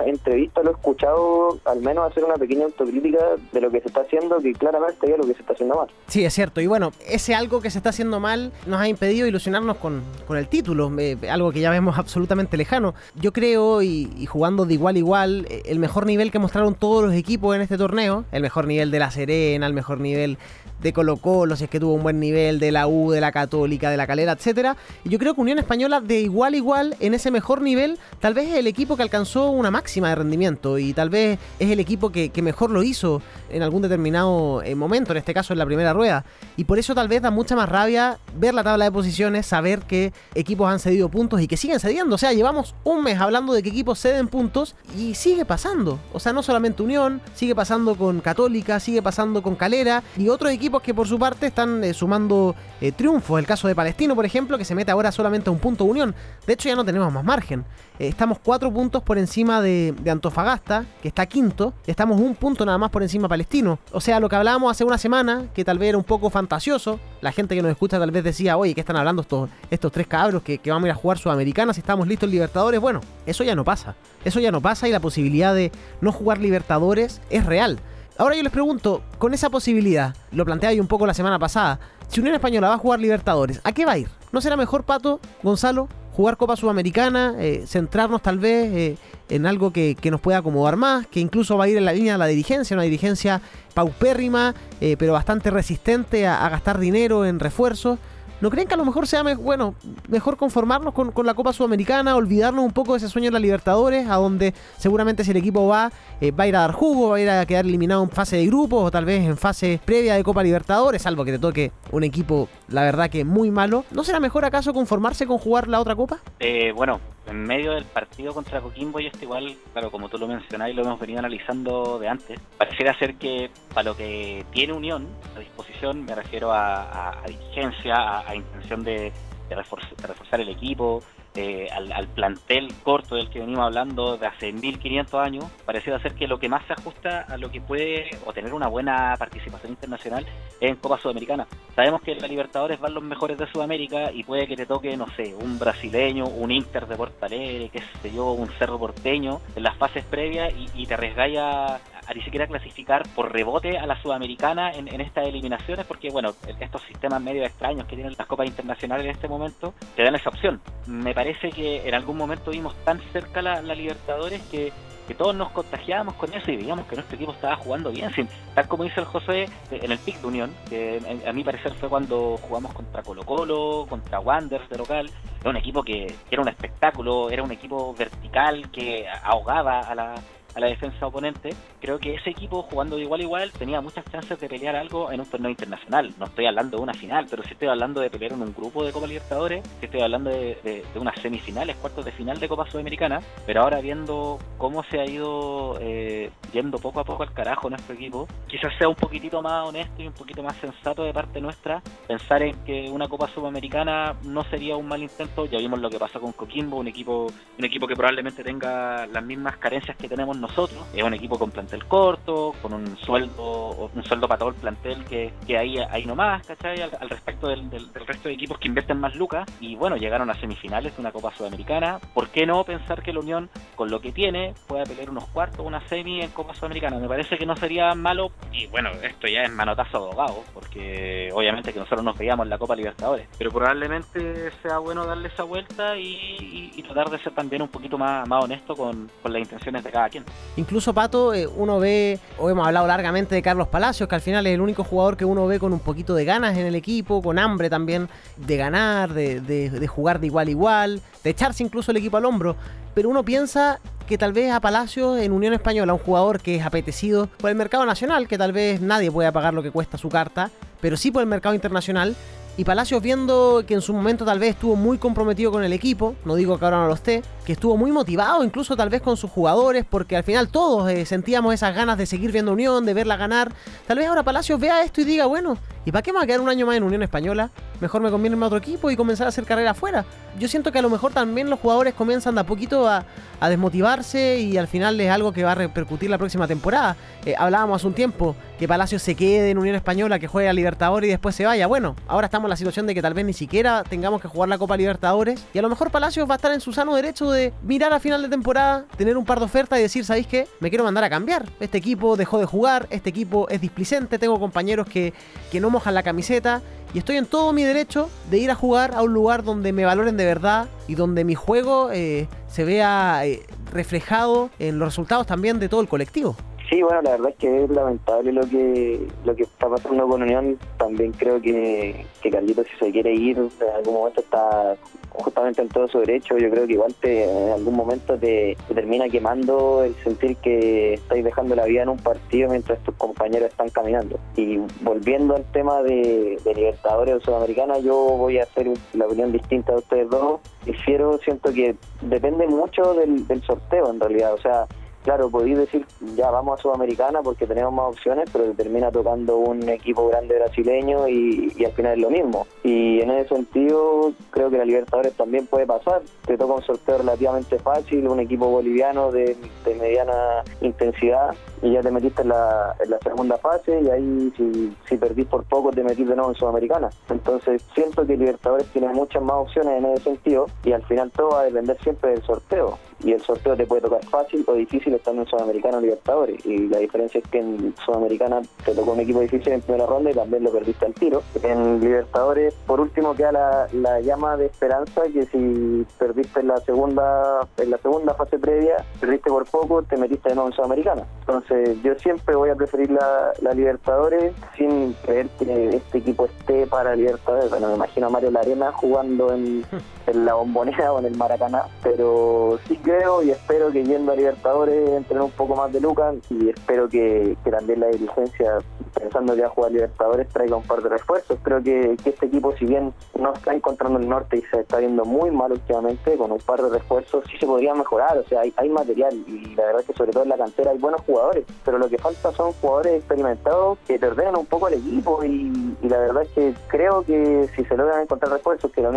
[0.06, 3.20] entrevista lo he escuchado al menos hacer una pequeña autocrítica
[3.52, 5.88] de lo que se está haciendo, que claramente es lo que se está haciendo mal.
[6.08, 6.62] Sí, es cierto.
[6.62, 10.38] Y bueno, ese algo que se está haciendo mal nos ha impedido ilusionarnos con, con
[10.38, 12.94] el título, eh, algo que ya vemos absolutamente lejano.
[13.16, 16.76] Yo creo, y, y jugando de igual a igual, eh, el mejor nivel que mostraron
[16.76, 20.38] todos los equipos en este torneo, el mejor nivel de la Serena, al mejor nivel
[20.82, 23.32] de Colo Colo, si es que tuvo un buen nivel de la U, de la
[23.32, 24.78] Católica, de la Calera, etcétera.
[25.04, 28.34] Y yo creo que Unión Española de igual a igual en ese mejor nivel, tal
[28.34, 31.80] vez es el equipo que alcanzó una máxima de rendimiento y tal vez es el
[31.80, 35.66] equipo que, mejor lo hizo en algún determinado eh, momento, en este caso en la
[35.66, 36.24] primera rueda.
[36.58, 39.80] Y por eso tal vez da mucha más rabia ver la tabla de posiciones, saber
[39.82, 42.16] que equipos han cedido puntos y que siguen cediendo.
[42.16, 46.00] O sea, llevamos un mes hablando de que equipos ceden puntos y sigue pasando.
[46.14, 50.52] O sea, no solamente Unión, sigue pasando con Católica, sigue pasando con Calera y otros
[50.52, 53.40] equipos que por su parte están eh, sumando eh, triunfos.
[53.40, 56.16] El caso de Palestino, por ejemplo, que se mete ahora solamente a un punto Unión.
[56.48, 57.64] De hecho, ya no tenemos más margen.
[58.00, 61.74] Eh, estamos cuatro puntos por encima de, Antofagasta, que está quinto.
[61.86, 63.80] Estamos un punto nada más por encima de Palestino.
[63.92, 67.00] O sea, lo que hablábamos hace una semana, que tal vez era un poco fantasioso.
[67.22, 70.08] La gente que nos escucha tal vez decía, oye, ¿qué están hablando estos, estos tres
[70.08, 72.82] cabros que, que vamos a ir a jugar Sudamericana si estamos listos en Libertadores?
[72.82, 73.96] Bueno, eso ya no pasa.
[74.24, 77.80] Eso ya no pasa y la posibilidad de no jugar Libertadores es real.
[78.18, 81.82] Ahora yo les pregunto, con esa posibilidad, lo planteaba yo un poco la semana pasada,
[82.08, 84.08] si Unión Española va a jugar Libertadores, ¿a qué va a ir?
[84.32, 88.98] ¿No será mejor, Pato, Gonzalo, jugar Copa Sudamericana, eh, centrarnos tal vez eh,
[89.28, 92.14] en algo que, nos pueda acomodar más, que incluso va a ir en la línea
[92.14, 93.42] de la dirigencia, una dirigencia
[93.74, 98.00] paupérrima, eh, pero bastante resistente a gastar dinero en refuerzos?
[98.42, 99.76] ¿No creen que a lo mejor sea bueno,
[100.10, 104.10] mejor conformarnos con, la Copa Sudamericana, olvidarnos un poco de ese sueño de la Libertadores,
[104.10, 107.16] a donde seguramente si el equipo va, eh, va a ir a dar jugo, va
[107.16, 110.16] a ir a quedar eliminado en fase de grupos o tal vez en fase previa
[110.16, 113.86] de Copa Libertadores, salvo que te toque un equipo, la verdad que muy malo?
[113.92, 116.20] ¿No será mejor acaso conformarse con jugar la otra Copa?
[116.40, 120.28] Eh, bueno, en medio del partido contra Coquimbo y esto igual, claro, como tú lo
[120.28, 124.74] mencionás y lo hemos venido analizando de antes, pareciera ser que para lo que tiene
[124.74, 129.12] Unión a disposición, me refiero a, a, diligencia, a, intención de,
[129.50, 131.04] reforzar, el equipo,
[131.36, 136.28] eh, al, plantel corto del que venimos hablando de hace 1500 años, pareciera ser que
[136.28, 140.26] lo que más se ajusta a lo que puede o tener una buena participación internacional
[140.62, 141.46] es en Copa Sudamericana.
[141.76, 144.96] Sabemos que en la Libertadores van los mejores de Sudamérica y puede que te toque,
[144.96, 149.42] no sé, un brasileño, un Inter de Porto Alegre, qué sé yo, un Cerro Porteño
[149.56, 153.86] en las fases previas y, te arriesgáis a, a ni siquiera clasificar por rebote a
[153.86, 158.28] la Sudamericana en, en estas eliminaciones, porque bueno, estos sistemas medio extraños que tienen las
[158.28, 160.62] copas internacionales en este momento te dan esa opción.
[160.88, 164.72] Me parece que en algún momento vimos tan cerca la, la Libertadores que
[165.08, 168.28] que todos nos contagiábamos con eso y veíamos que nuestro equipo estaba jugando bien, sin,
[168.54, 169.50] tal como dice el José eh,
[169.82, 173.86] en el pick de Unión, que a mi parecer fue cuando jugamos contra Colo Colo,
[173.88, 175.10] contra Wanderers de local,
[175.42, 180.16] era un equipo que era un espectáculo, era un equipo vertical que ahogaba a la,
[180.56, 181.50] a la defensa oponente,
[181.82, 185.12] creo que ese equipo jugando de igual a igual tenía muchas chances de pelear algo
[185.12, 186.14] en un torneo internacional.
[186.18, 188.84] No estoy hablando de una final, pero sí estoy hablando de pelear en un grupo
[188.86, 192.70] de Copa Libertadores, sí estoy hablando de, de, unas semifinales, cuartos de final de Copa
[192.70, 197.70] Sudamericana, pero ahora viendo cómo se ha ido eh, yendo poco a poco al carajo
[197.70, 201.42] nuestro equipo, quizás sea un poquitito más honesto y un poquito más sensato de parte
[201.42, 205.46] nuestra pensar en que una Copa Sudamericana no sería un mal intento.
[205.46, 209.24] Ya vimos lo que pasó con Coquimbo, un equipo, un equipo que probablemente tenga las
[209.24, 210.45] mismas carencias que tenemos nosotros.
[210.94, 215.04] Es un equipo con plantel corto, con un sueldo un sueldo para todo el plantel
[215.06, 216.82] que, que hay ahí nomás, ¿cachai?
[216.82, 219.46] Al, respecto del, del, resto de equipos que invierten más lucas.
[219.60, 222.00] Y bueno, llegaron a semifinales de una Copa Sudamericana.
[222.14, 225.66] ¿Por qué no pensar que la Unión, con lo que tiene, pueda pelear unos cuartos,
[225.66, 226.98] una semi en Copa Sudamericana?
[226.98, 228.32] Me parece que no sería malo.
[228.52, 232.58] Y bueno, esto ya es manotazo abogado, porque obviamente que nosotros nos veíamos en la
[232.58, 233.28] Copa Libertadores.
[233.38, 237.98] Pero probablemente sea bueno darle esa vuelta y, y, tratar de ser también un poquito
[237.98, 240.24] más, más honesto con, con las intenciones de cada quien.
[240.58, 244.48] Incluso, Pato, eh, uno ve, o hemos hablado largamente de Carlos Palacios, que al final
[244.48, 247.22] es el único jugador que uno ve con un poquito de ganas en el equipo,
[247.22, 251.92] con hambre también de ganar, de, de, jugar de igual a igual, de echarse incluso
[251.92, 252.56] el equipo al hombro.
[252.94, 256.66] Pero uno piensa que tal vez a Palacios en Unión Española, un jugador que es
[256.66, 260.08] apetecido por el mercado nacional, que tal vez nadie pueda pagar lo que cuesta su
[260.08, 262.16] carta, pero sí por el mercado internacional,
[262.58, 266.16] y Palacios viendo que en su momento tal vez estuvo muy comprometido con el equipo,
[266.24, 269.18] no digo que ahora no lo esté, que estuvo muy motivado incluso tal vez con
[269.18, 272.94] sus jugadores, porque al final todos eh, sentíamos esas ganas de seguir viendo Unión, de
[272.94, 273.52] verla ganar.
[273.88, 276.28] Tal vez ahora Palacios vea esto y diga, bueno, ¿y para qué me va a
[276.28, 277.52] quedar un año más en Unión Española?
[277.82, 280.06] Mejor me conviene a otro equipo y comenzar a hacer carrera afuera.
[280.40, 283.06] Yo siento que a lo mejor también los jugadores comienzan de a poquito a,
[283.42, 286.96] desmotivarse y al final es algo que va a repercutir la próxima temporada.
[287.26, 290.54] Eh, hablábamos hace un tiempo que Palacios se quede en Unión Española, que juegue a
[290.54, 291.68] Libertadores y después se vaya.
[291.68, 294.50] Bueno, ahora estamos en la situación de que tal vez ni siquiera tengamos que jugar
[294.50, 297.30] la Copa Libertadores y a lo mejor Palacios va a estar en su sano derecho
[297.32, 300.48] de mirar a final de temporada, tener un par de ofertas y decir, ¿sabéis qué?
[300.60, 301.46] Me quiero mandar a cambiar.
[301.60, 305.14] Este equipo dejó de jugar, este equipo es displicente, tengo compañeros que,
[305.52, 306.62] que no mojan la camiseta
[306.94, 309.84] y estoy en todo mi derecho de ir a jugar a un lugar donde me
[309.84, 315.28] valoren de verdad y donde mi juego eh, se vea eh, reflejado en los resultados
[315.28, 316.38] también de todo el colectivo.
[316.70, 320.24] Sí, bueno, la verdad es que es lamentable lo que lo que está pasando con
[320.24, 320.58] Unión.
[320.78, 324.76] También creo que, que Carlitos, si se quiere ir, en algún momento está
[325.10, 326.38] justamente en todo su derecho.
[326.40, 331.24] Yo creo que igual te, en algún momento te, termina quemando el sentir que estáis
[331.24, 334.20] dejando la vida en un partido mientras tus compañeros están caminando.
[334.36, 339.74] Y volviendo al tema de, Libertadores o Sudamericana, yo voy a hacer la opinión distinta
[339.74, 340.40] de ustedes dos.
[340.64, 344.34] Prefiero, siento que depende mucho del, del sorteo en realidad.
[344.34, 344.68] O sea,
[345.06, 349.70] claro, podéis decir, ya vamos a Sudamericana porque tenemos más opciones, pero termina tocando un
[349.70, 352.48] equipo grande brasileño y, al final es lo mismo.
[352.64, 356.02] Y en ese sentido, creo que la Libertadores también puede pasar.
[356.26, 359.38] Te toca un sorteo relativamente fácil, un equipo boliviano de,
[359.80, 365.26] mediana intensidad y ya te metiste en la, segunda fase y ahí si, si perdís
[365.28, 366.90] por poco te metiste de nuevo en Sudamericana.
[367.10, 371.30] Entonces siento que Libertadores tiene muchas más opciones en ese sentido y al final todo
[371.30, 372.80] va a depender siempre del sorteo.
[373.04, 376.46] Y el sorteo te puede tocar fácil o difícil estando en Sudamericana o Libertadores.
[376.46, 380.12] Y la diferencia es que en Sudamericana te tocó un equipo difícil en primera ronda
[380.12, 381.22] y también lo perdiste al tiro.
[381.44, 386.58] En Libertadores, por último, queda la, la llama de esperanza que si perdiste en la
[386.58, 391.06] segunda en la segunda fase previa, perdiste por poco, te metiste de nuevo en Sudamericana.
[391.22, 396.66] Entonces, yo siempre voy a preferir la, la Libertadores sin creer que este equipo esté
[396.68, 397.50] para Libertadores.
[397.50, 399.66] Bueno, me imagino a Mario Larena jugando en,
[400.08, 404.16] en la bombonera o en el Maracaná, pero sí creo y espero que yendo a
[404.16, 408.60] Libertadores entren un poco más de lucas y espero que, también la dirigencia,
[408.94, 411.40] pensando que va a jugar Libertadores, traiga un par de refuerzos.
[411.42, 415.04] Creo que, este equipo, si bien no está encontrando el norte y se está viendo
[415.04, 418.18] muy mal últimamente, con un par de refuerzos sí se podría mejorar.
[418.20, 420.72] O sea, hay, hay material y la verdad es que sobre todo en la cantera
[420.72, 424.06] hay buenos jugadores, pero lo que falta son jugadores experimentados que te
[424.38, 428.32] un poco al equipo y, la verdad es que creo que si se logran encontrar
[428.32, 428.92] refuerzos, que la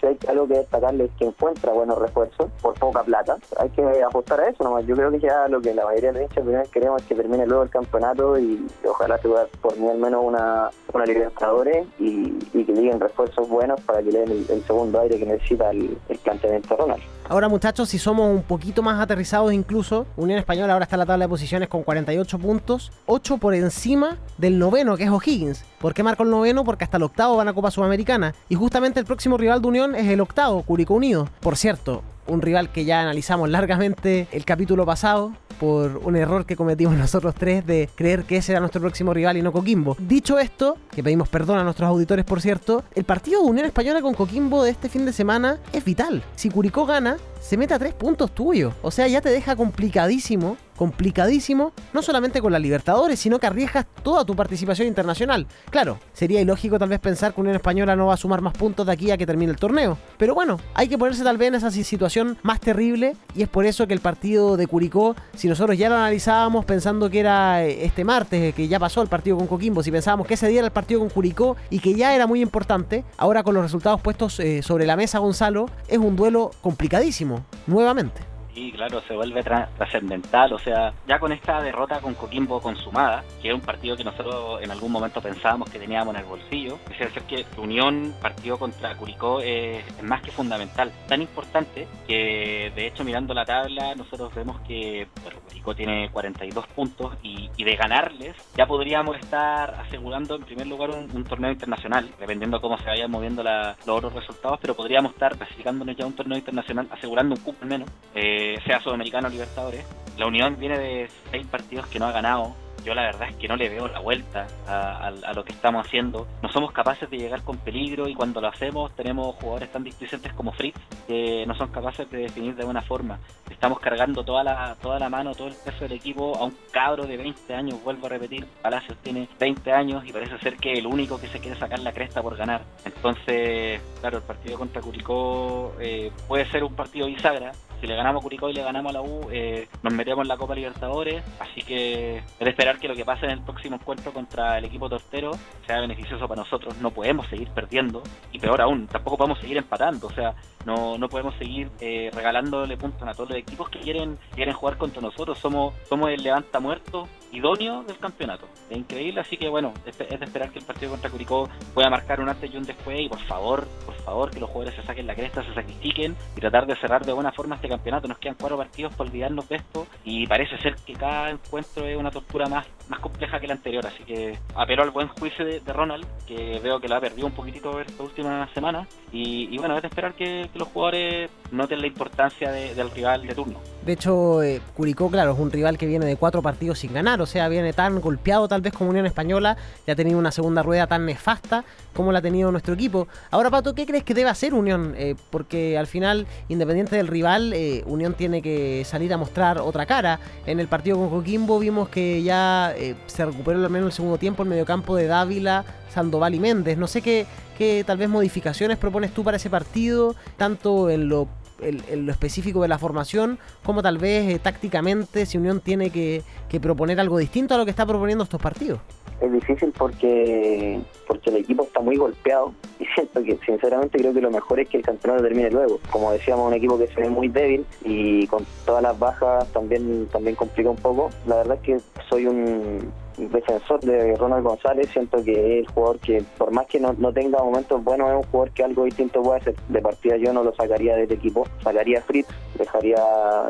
[0.00, 4.02] si hay algo que destacarle es que encuentra buenos refuerzos por poca plata, hay que
[4.02, 4.86] apostar a eso nomás.
[4.86, 7.46] Yo creo que ya lo que la mayoría de los hinchas queremos es que termine
[7.46, 12.30] luego el campeonato y ojalá se pueda por mí al menos una, una Libertadores y,
[12.52, 16.18] que lleguen refuerzos buenos para que le den el, segundo aire que necesita el, el
[16.18, 17.02] planteamiento Ronald.
[17.26, 21.06] Ahora muchachos, si somos un poquito más aterrizados incluso, Unión Española ahora está en la
[21.06, 25.64] tabla de posiciones con 48 puntos, 8 por encima del noveno que es O'Higgins.
[25.78, 26.64] ¿Por qué marco el noveno?
[26.64, 28.34] Porque hasta el octavo van a Copa Sudamericana.
[28.50, 31.30] Y justamente el próximo rival de Unión es el octavo, Curicó Unido.
[31.40, 36.56] Por cierto, un rival que ya analizamos largamente el capítulo pasado por un error que
[36.56, 39.96] cometimos nosotros tres de creer que ese era nuestro próximo rival y no Coquimbo.
[39.98, 44.02] Dicho esto, que pedimos perdón a nuestros auditores por cierto, el partido de Unión Española
[44.02, 46.22] con Coquimbo de este fin de semana es vital.
[46.36, 48.74] Si Curicó gana, se mete a tres puntos tuyos.
[48.82, 53.86] O sea, ya te deja complicadísimo, complicadísimo, no solamente con la Libertadores, sino que arriesgas
[54.02, 55.46] toda tu participación internacional.
[55.70, 58.86] Claro, sería ilógico tal vez pensar que Unión Española no va a sumar más puntos
[58.86, 59.98] de aquí a que termine el torneo.
[60.18, 63.66] Pero bueno, hay que ponerse tal vez en esa situación más terrible y es por
[63.66, 67.84] eso que el partido de Curicó, si nosotros ya lo analizábamos pensando que era eh,
[67.84, 70.66] este martes, que ya pasó el partido con Coquimbo, si pensábamos que ese día era
[70.66, 74.40] el partido con Curicó y que ya era muy importante, ahora con los resultados puestos
[74.40, 78.33] eh, sobre la mesa Gonzalo, es un duelo complicadísimo nuevamente.
[78.54, 80.52] Y claro, se vuelve trascendental.
[80.52, 84.62] O sea, ya con esta derrota con Coquimbo consumada, que es un partido que nosotros
[84.62, 88.94] en algún momento pensábamos que teníamos en el bolsillo, es decir, que Unión partido contra
[88.96, 90.92] Curicó es, más que fundamental.
[91.08, 95.08] Tan importante que, de hecho, mirando la tabla, nosotros vemos que
[95.48, 101.24] Curicó tiene 42 puntos y, de ganarles ya podríamos estar asegurando en primer lugar un,
[101.24, 106.04] torneo internacional, dependiendo cómo se vayan moviendo los otros resultados, pero podríamos estar clasificándonos ya
[106.04, 107.88] un torneo internacional, asegurando un cupo al menos.
[108.14, 109.84] Eh, sea Sudamericano Libertadores.
[110.16, 112.54] La Unión viene de seis partidos que no ha ganado
[112.84, 116.26] yo la verdad es que no le veo la vuelta a, lo que estamos haciendo.
[116.42, 120.32] No somos capaces de llegar con peligro y cuando lo hacemos tenemos jugadores tan displicentes
[120.34, 123.18] como Fritz que no son capaces de definir de buena forma.
[123.50, 127.06] Estamos cargando toda la, toda la mano, todo el peso del equipo a un cabro
[127.06, 130.86] de 20 años, vuelvo a repetir, Palacios tiene 20 años y parece ser que el
[130.86, 132.62] único que se quiere sacar la cresta por ganar.
[132.84, 137.52] Entonces, claro, el partido contra Curicó eh, puede ser un partido bisagra,
[137.84, 140.28] si le ganamos a Curicó y le ganamos a la U, eh, nos metemos en
[140.28, 141.22] la Copa Libertadores.
[141.38, 144.64] Así que es de esperar que lo que pase en el próximo encuentro contra el
[144.64, 145.32] equipo tortero
[145.66, 146.78] sea beneficioso para nosotros.
[146.78, 150.06] No podemos seguir perdiendo y peor aún, tampoco podemos seguir empatando.
[150.06, 154.18] O sea, no, no podemos seguir eh, regalándole puntos a todos los equipos que quieren,
[154.34, 155.38] quieren jugar contra nosotros.
[155.38, 158.46] Somos, somos el levanta muerto idóneo del campeonato.
[158.70, 162.20] Es increíble, así que bueno, es de esperar que el partido contra Curicó pueda marcar
[162.20, 165.06] un antes y un después y por favor, por favor, que los jugadores se saquen
[165.06, 168.08] la cresta, se sacrifiquen y tratar de cerrar de buena forma este campeonato.
[168.08, 171.96] Nos quedan cuatro partidos por olvidarnos de esto y parece ser que cada encuentro es
[171.96, 175.60] una tortura más, más compleja que la anterior, así que apelo al buen juicio de,
[175.72, 178.86] Ronald, que veo que lo ha perdido un poquitito esta última semana.
[179.12, 183.60] Y, bueno, es de esperar que, los jugadores noten la importancia del rival de turno.
[183.84, 187.20] De hecho, eh, Curicó, claro, es un rival que viene de cuatro partidos sin ganar,
[187.20, 190.62] o sea, viene tan golpeado tal vez como Unión Española, ya ha tenido una segunda
[190.62, 193.08] rueda tan nefasta como la ha tenido nuestro equipo.
[193.30, 194.94] Ahora, Pato, ¿qué crees que debe hacer Unión?
[194.96, 199.84] Eh, porque al final, independiente del rival, eh, Unión tiene que salir a mostrar otra
[199.84, 200.18] cara.
[200.46, 202.74] En el partido con Coquimbo vimos que ya
[203.06, 206.76] se recuperó al menos el segundo tiempo el mediocampo de Dávila, Sandoval y Méndez.
[206.76, 207.26] No sé qué,
[207.56, 211.28] qué tal vez modificaciones propones tú para ese partido, tanto en lo
[211.70, 216.22] lo específico de la formación, como tal vez eh, tácticamente si Unión tiene que,
[216.62, 218.78] proponer algo distinto a lo que está proponiendo estos partidos.
[219.20, 224.20] Es difícil porque porque el equipo está muy golpeado y siento que sinceramente creo que
[224.20, 225.80] lo mejor es que el campeonato termine luego.
[225.90, 230.06] Como decíamos, un equipo que se ve muy débil y con todas las bajas también
[230.12, 231.10] también complica un poco.
[231.26, 235.98] La verdad es que soy un defensor de Ronald González, siento que es el jugador
[236.00, 239.40] que, por más que no, tenga momentos buenos, es un jugador que algo distinto puede
[239.40, 239.54] hacer.
[239.68, 242.96] De partida yo no lo sacaría de este equipo, sacaría a Fritz, dejaría,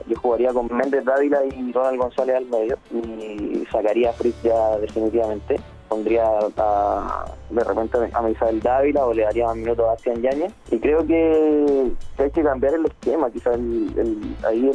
[0.07, 4.79] yo jugaría con Méndez Dávila y Ronald González al medio y sacaría a Fritz ya
[4.79, 6.25] definitivamente pondría
[6.57, 7.25] a,
[7.55, 10.53] de repente a Misael Dávila o le daría más minutos a Bastián Yañez.
[10.71, 13.31] Y creo que, hay que cambiar el esquema.
[13.31, 14.71] Quizás el, ahí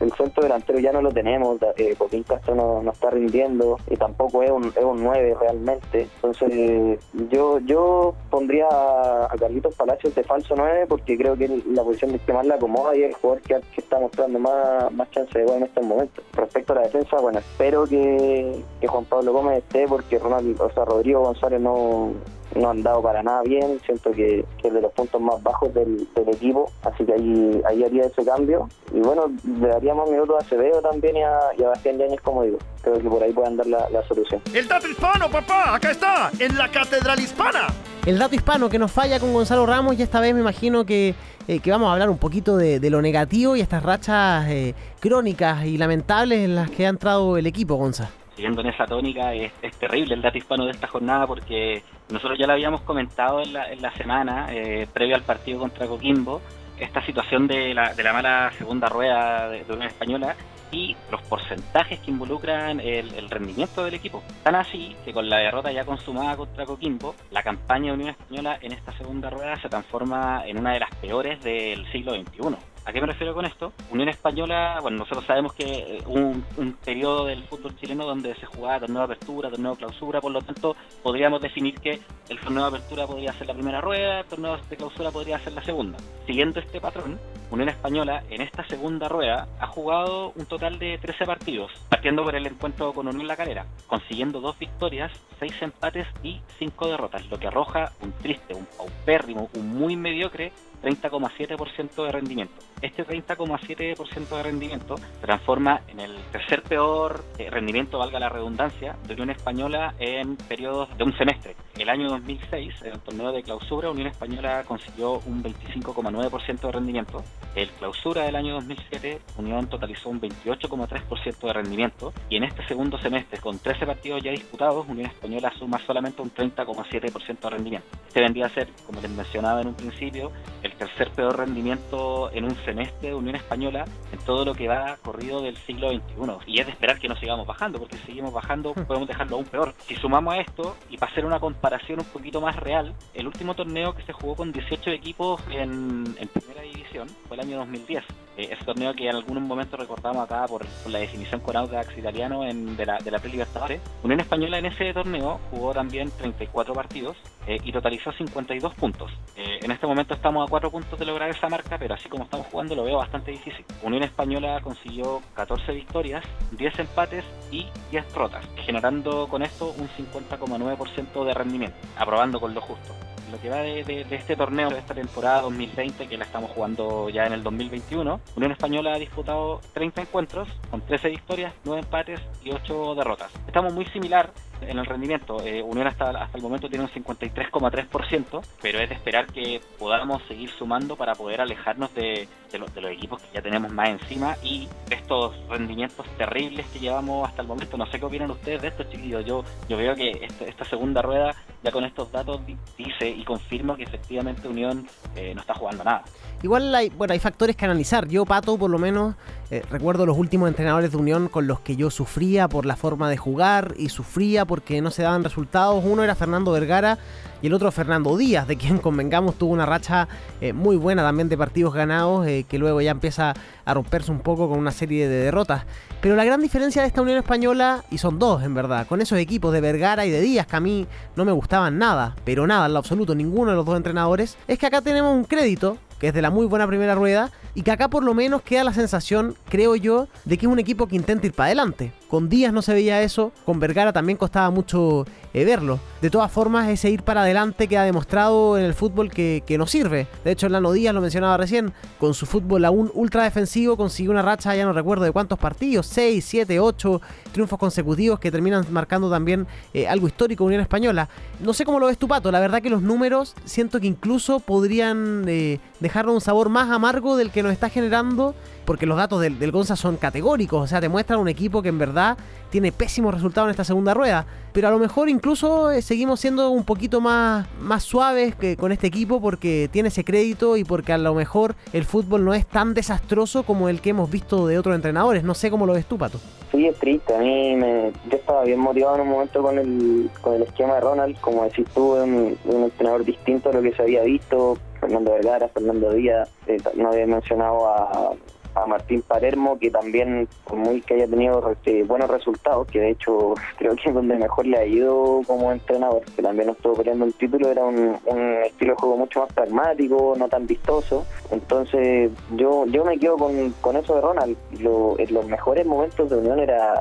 [0.00, 1.58] el, centro delantero ya no lo tenemos.
[1.76, 6.08] Eh, Castro no, no, está rindiendo y tampoco es un, es un 9 realmente.
[6.16, 6.98] Entonces,
[7.30, 12.32] yo yo pondría a Carlitos Palacios de falso 9 porque creo que la posición que
[12.32, 15.56] más la acomoda y es el jugador que, está mostrando más, más chance de gol
[15.56, 16.24] en estos momentos.
[16.32, 20.70] Respecto a la defensa, bueno, espero que, que Juan Pablo Gómez esté porque Ronald o
[20.70, 22.11] sea, Rodrigo González no,
[22.54, 26.06] no han dado para nada bien, siento que, es de los puntos más bajos del,
[26.26, 28.68] equipo, así que ahí, ahí haría ese cambio.
[28.92, 32.42] Y bueno, le daríamos minutos a Acevedo también y a, y a Bastián Yáñez, como
[32.42, 32.58] digo.
[32.82, 34.40] Creo que por ahí pueden dar la, la, solución.
[34.52, 37.68] El dato hispano, papá, acá está, en la Catedral Hispana.
[38.06, 41.14] El dato hispano que nos falla con Gonzalo Ramos y esta vez me imagino que,
[41.46, 45.64] eh, que vamos a hablar un poquito de, lo negativo y estas rachas eh, crónicas
[45.64, 48.21] y lamentables en las que ha entrado el equipo, Gonzalo.
[48.34, 52.46] Siguiendo en esa tónica, es, terrible el dato hispano de esta jornada porque nosotros ya
[52.46, 56.40] lo habíamos comentado en la, en la semana, eh, previo al partido contra Coquimbo,
[56.78, 60.34] esta situación de la, de la mala segunda rueda de, Unión Española
[60.70, 64.22] y los porcentajes que involucran el, rendimiento del equipo.
[64.42, 68.58] Tan así que con la derrota ya consumada contra Coquimbo, la campaña de Unión Española
[68.62, 72.71] en esta segunda rueda se transforma en una de las peores del siglo XXI.
[72.84, 73.72] ¿A qué me refiero con esto?
[73.90, 78.46] Unión Española, bueno, nosotros sabemos que hubo un, un, periodo del fútbol chileno donde se
[78.46, 82.62] jugaba torneo de apertura, torneo de clausura, por lo tanto podríamos definir que el torneo
[82.62, 85.96] de apertura podría ser la primera rueda, el torneo de clausura podría ser la segunda.
[86.26, 87.20] Siguiendo este patrón,
[87.52, 92.34] Unión Española en esta segunda rueda ha jugado un total de 13 partidos, partiendo por
[92.34, 97.38] el encuentro con Unión La Calera, consiguiendo dos victorias, seis empates y cinco derrotas, lo
[97.38, 100.50] que arroja un triste, un paupérrimo, un muy mediocre
[100.82, 102.54] 30,7% de rendimiento.
[102.80, 109.14] Este 30,7% de rendimiento transforma en el tercer peor eh, rendimiento, valga la redundancia, de
[109.14, 111.54] Unión Española en periodos de un semestre.
[111.78, 117.24] El año 2006, en el torneo de clausura, Unión Española consiguió un 25,9% de rendimiento.
[117.54, 122.12] El clausura del año 2007, Unión totalizó un 28,3% de rendimiento.
[122.28, 126.32] Y en este segundo semestre, con 13 partidos ya disputados, Unión Española suma solamente un
[126.32, 127.88] 30,7% de rendimiento.
[128.08, 132.44] Este vendría a ser, como les mencionaba en un principio, el tercer peor rendimiento en
[132.44, 136.02] un semestre de Unión Española en todo lo que va corrido del siglo XXI.
[136.46, 138.84] Y es de esperar que no sigamos bajando, porque si seguimos bajando hmm.
[138.84, 139.74] podemos dejarlo aún peor.
[139.86, 143.54] Si sumamos a esto y para hacer una comparación un poquito más real, el último
[143.54, 148.04] torneo que se jugó con 18 equipos en, primera división fue el año 2010.
[148.36, 152.44] Eh, ese torneo que en algunos momentos recordamos acá por, la definición con Audax italiano
[152.44, 153.80] en, de la, de la Pre-Libertadores.
[154.02, 157.16] Unión Española en ese torneo jugó también 34 partidos
[157.46, 159.12] eh, y totalizó 52 puntos.
[159.36, 162.24] Eh, en este momento estamos a 4 puntos de lograr esa marca, pero así como
[162.24, 163.64] estamos jugando lo veo bastante difícil.
[163.82, 171.24] Unión Española consiguió 14 victorias, 10 empates y 10 rotas, generando con esto un 50,9%
[171.24, 172.94] de rendimiento, aprobando con lo justo
[173.32, 177.26] lo que va de, este torneo, de esta temporada 2020, que la estamos jugando ya
[177.26, 182.50] en el 2021, Unión Española ha disputado 30 encuentros con 13 victorias, 9 empates y
[182.50, 183.32] 8 derrotas.
[183.46, 184.30] Estamos muy similar
[184.68, 185.42] en el rendimiento.
[185.44, 190.22] Eh, Unión hasta, hasta el momento tiene un 53,3%, pero es de esperar que podamos
[190.28, 194.68] seguir sumando para poder alejarnos de, de, los equipos que ya tenemos más encima y
[194.90, 197.76] estos rendimientos terribles que llevamos hasta el momento.
[197.76, 199.24] No sé qué opinan ustedes de esto, chiquillos.
[199.24, 202.40] Yo, yo veo que este, esta segunda rueda, ya con estos datos,
[202.76, 204.86] dice y confirma que efectivamente Unión
[205.16, 206.04] eh, no está jugando nada.
[206.42, 208.08] Igual bueno, hay factores que analizar.
[208.08, 209.14] Yo, Pato, por lo menos,
[209.52, 213.10] eh, recuerdo los últimos entrenadores de Unión con los que yo sufría por la forma
[213.10, 215.84] de jugar y sufría porque no se daban resultados.
[215.84, 216.98] Uno era Fernando Vergara
[217.42, 220.08] y el otro Fernando Díaz, de quien convengamos tuvo una racha
[220.40, 223.34] eh, muy buena también de partidos ganados, eh, que luego ya empieza
[223.64, 225.64] a romperse un poco con una serie de derrotas.
[226.00, 229.18] Pero la gran diferencia de esta Unión Española, y son dos en verdad, con esos
[229.18, 230.86] equipos de Vergara y de Díaz que a mí
[231.16, 234.58] no me gustaban nada, pero nada en lo absoluto, ninguno de los dos entrenadores, es
[234.58, 237.70] que acá tenemos un crédito que es de la muy buena primera rueda, y que
[237.70, 240.96] acá por lo menos queda la sensación, creo yo, de que es un equipo que
[240.96, 241.92] intenta ir para adelante.
[242.12, 245.80] Con Díaz no se veía eso, con Vergara también costaba mucho eh, verlo.
[246.02, 249.56] De todas formas, ese ir para adelante que ha demostrado en el fútbol que, que
[249.56, 250.06] nos sirve.
[250.22, 254.20] De hecho, Lano Díaz lo mencionaba recién, con su fútbol aún ultra defensivo consiguió una
[254.20, 257.00] racha, ya no recuerdo de cuántos partidos, 6, 7, 8
[257.32, 261.08] triunfos consecutivos que terminan marcando también eh, algo histórico Unión Española.
[261.40, 264.38] No sé cómo lo ves tu pato, la verdad que los números siento que incluso
[264.38, 268.34] podrían eh, dejarnos un sabor más amargo del que nos está generando
[268.64, 271.68] porque los datos del, del Gonza son categóricos, o sea, te muestran un equipo que
[271.68, 272.16] en verdad
[272.50, 276.50] tiene pésimos resultados en esta segunda rueda, pero a lo mejor incluso eh, seguimos siendo
[276.50, 280.92] un poquito más, más suaves que con este equipo porque tiene ese crédito y porque
[280.92, 284.58] a lo mejor el fútbol no es tan desastroso como el que hemos visto de
[284.58, 285.24] otros entrenadores.
[285.24, 286.18] No sé cómo lo ves tú, Pato.
[286.50, 287.14] Sí, es triste.
[287.14, 290.74] A mí me, yo estaba bien motivado en un momento con el, con el esquema
[290.74, 291.18] de Ronald.
[291.20, 294.58] Como decís tú, un, un entrenador distinto a lo que se había visto.
[294.80, 298.12] Fernando Vergara, Fernando Díaz, eh, no había mencionado a,
[298.54, 302.90] a Martín Palermo, que también, por muy que haya tenido este, buenos resultados, que de
[302.90, 307.04] hecho creo que es donde mejor le ha ido como entrenador, que también estuvo peleando
[307.04, 307.98] el título, era un,
[308.44, 311.04] estilo de juego mucho más pragmático, no tan vistoso.
[311.30, 314.36] Entonces yo yo me quedo con, con eso de Ronald.
[314.60, 316.74] Lo, en los mejores momentos de Unión era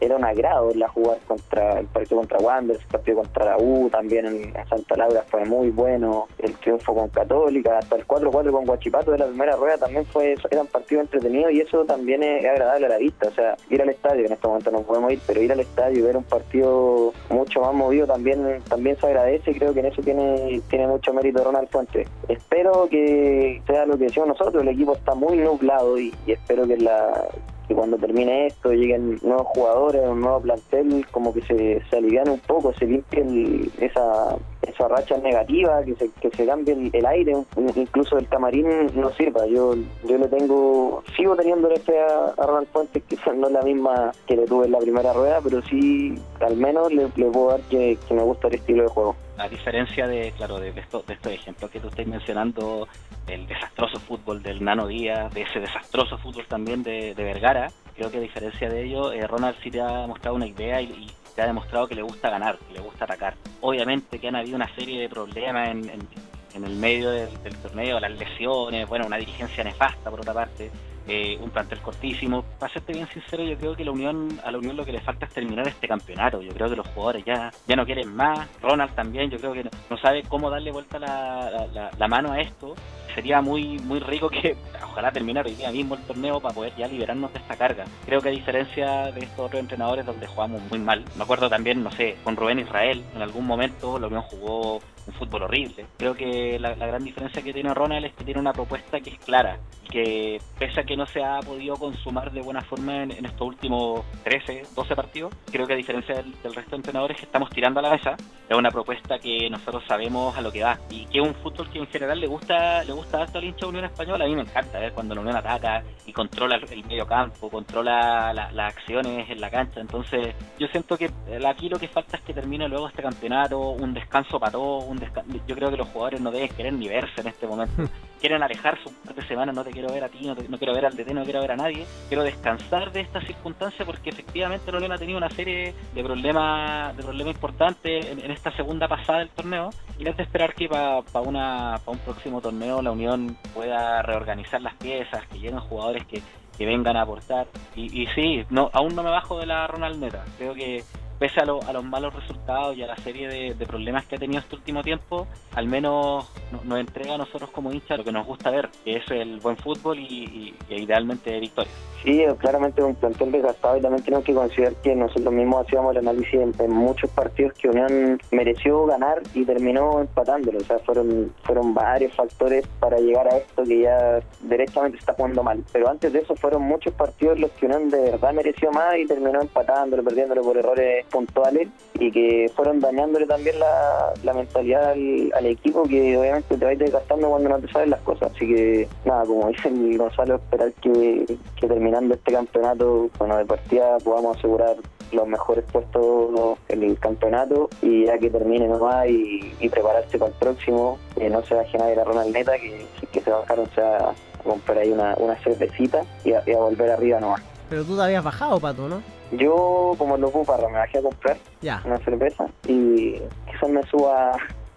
[0.00, 3.88] era un agrado la jugar contra el partido contra Wanderers, el partido contra la U,
[3.90, 8.66] también en, Santa Laura fue muy bueno, el triunfo con Católica, hasta el 4-4 con
[8.66, 12.44] Guachipato de la primera rueda también fue era un partido entretenido y eso también es
[12.44, 15.20] agradable a la vista, o sea, ir al estadio, en este momento no podemos ir,
[15.26, 19.50] pero ir al estadio y ver un partido mucho más movido también también se agradece
[19.50, 22.08] y creo que en eso tiene tiene mucho mérito Ronald Fuentes.
[22.28, 26.66] Espero que sea lo que decimos nosotros, el equipo está muy nublado y, y espero
[26.66, 27.26] que la
[27.68, 32.30] que cuando termine esto lleguen nuevos jugadores, un nuevo plantel, como que se, se alivian
[32.30, 37.34] un poco, se limpien esa, esa racha negativa, que se, que se cambie el, aire,
[37.76, 39.46] incluso el camarín no sirva.
[39.46, 43.62] Yo yo le tengo, sigo teniendo fe a, a Ronald Fuentes, que no es la
[43.62, 47.60] misma que le tuve en la primera rueda, pero sí, al menos le, puedo dar
[47.62, 49.14] que, me gusta el estilo de juego.
[49.38, 52.88] A diferencia de, claro, de, estos, de estos ejemplos que tú estás mencionando,
[53.26, 58.18] el desastroso fútbol del Nano Díaz, de ese desastroso fútbol también de, Vergara, creo que
[58.18, 61.08] a diferencia de ello, eh, Ronald sí te ha mostrado una idea y
[61.42, 63.34] ha demostrado que le gusta ganar, que le gusta atacar.
[63.60, 68.88] Obviamente que han habido una serie de problemas en, el medio del, torneo, las lesiones,
[68.88, 70.70] bueno, una dirigencia nefasta por otra parte,
[71.08, 72.44] eh, un plantel cortísimo.
[72.58, 75.00] Para serte bien sincero, yo creo que la Unión, a la Unión lo que le
[75.00, 76.40] falta es terminar este campeonato.
[76.42, 78.48] Yo creo que los jugadores ya, ya no quieren más.
[78.60, 82.74] Ronald también, yo creo que no, sabe cómo darle vuelta la mano a esto
[83.18, 86.86] sería muy muy rico que ojalá terminara hoy día mismo el torneo para poder ya
[86.86, 87.84] liberarnos de esta carga.
[88.06, 91.82] Creo que a diferencia de estos otros entrenadores donde jugamos muy mal, me acuerdo también,
[91.82, 95.86] no sé, con Rubén Israel, en algún momento lo Unión jugó un fútbol horrible.
[95.96, 99.18] Creo que la, gran diferencia que tiene Ronald es que tiene una propuesta que es
[99.18, 103.48] clara que pese a que no se ha podido consumar de buena forma en, estos
[103.48, 107.80] últimos 13, 12 partidos, creo que a diferencia del, resto de entrenadores que estamos tirando
[107.80, 108.16] a la mesa,
[108.48, 111.70] es una propuesta que nosotros sabemos a lo que va y que es un fútbol
[111.70, 114.24] que en general le gusta le gusta harto al hincha Unión Española.
[114.24, 118.32] A mí me encanta ver cuando la Unión ataca y controla el, medio campo, controla
[118.32, 119.80] las acciones en la cancha.
[119.80, 121.10] Entonces, yo siento que
[121.46, 124.97] aquí lo que falta es que termine luego este campeonato, un descanso para todos, un
[125.46, 127.84] yo creo que los jugadores no deben querer ni verse en este momento.
[128.20, 130.86] Quieren alejarse un par de semanas, no te quiero ver a ti, no, quiero ver
[130.86, 131.86] al DT, no quiero ver a nadie.
[132.08, 136.96] Quiero descansar de esta circunstancia porque efectivamente la Unión ha tenido una serie de problemas
[136.96, 141.00] de problemas importantes en, esta segunda pasada del torneo y es de esperar que para
[141.20, 146.20] una para un próximo torneo la Unión pueda reorganizar las piezas, que lleguen jugadores que,
[146.56, 147.46] que vengan a aportar.
[147.76, 150.24] Y, y sí, no, aún no me bajo de la Ronald Neta.
[150.38, 150.82] Creo que
[151.18, 154.40] pese a, a, los malos resultados y a la serie de, problemas que ha tenido
[154.40, 156.30] este último tiempo, al menos
[156.64, 159.56] nos entrega a nosotros como hinchas lo que nos gusta ver, que es el buen
[159.56, 161.70] fútbol y, idealmente victoria.
[162.02, 165.98] Sí, claramente un plantel desgastado y también tenemos que considerar que nosotros mismos hacíamos el
[165.98, 170.58] análisis en, muchos partidos que Unión mereció ganar y terminó empatándolo.
[170.58, 175.42] O sea, fueron, fueron varios factores para llegar a esto que ya derechamente está jugando
[175.42, 175.64] mal.
[175.72, 179.06] Pero antes de eso fueron muchos partidos los que Unión de verdad mereció más y
[179.06, 185.82] terminó empatándolo, perdiéndolo por errores puntuales y que fueron dañándole también la, mentalidad al, equipo
[185.84, 188.30] que obviamente te va a ir desgastando cuando no te sabes las cosas.
[188.34, 194.36] Así que nada, como dice Gonzalo, esperar que, terminando este campeonato, bueno, de partida podamos
[194.36, 194.76] asegurar
[195.10, 200.30] los mejores puestos en el campeonato y ya que termine nomás y, y prepararse para
[200.30, 203.80] el próximo, que no se baje nadie la Ronald Neta, que que se bajaron se
[203.80, 207.42] a comprar ahí una, cervecita y a, y a volver arriba nomás.
[207.68, 209.02] Pero tú te habías bajado, Pato, ¿no?
[209.32, 211.36] Yo, como lo Parra, me bajé a comprar
[211.84, 213.20] una cerveza y
[213.50, 214.32] quizás me suba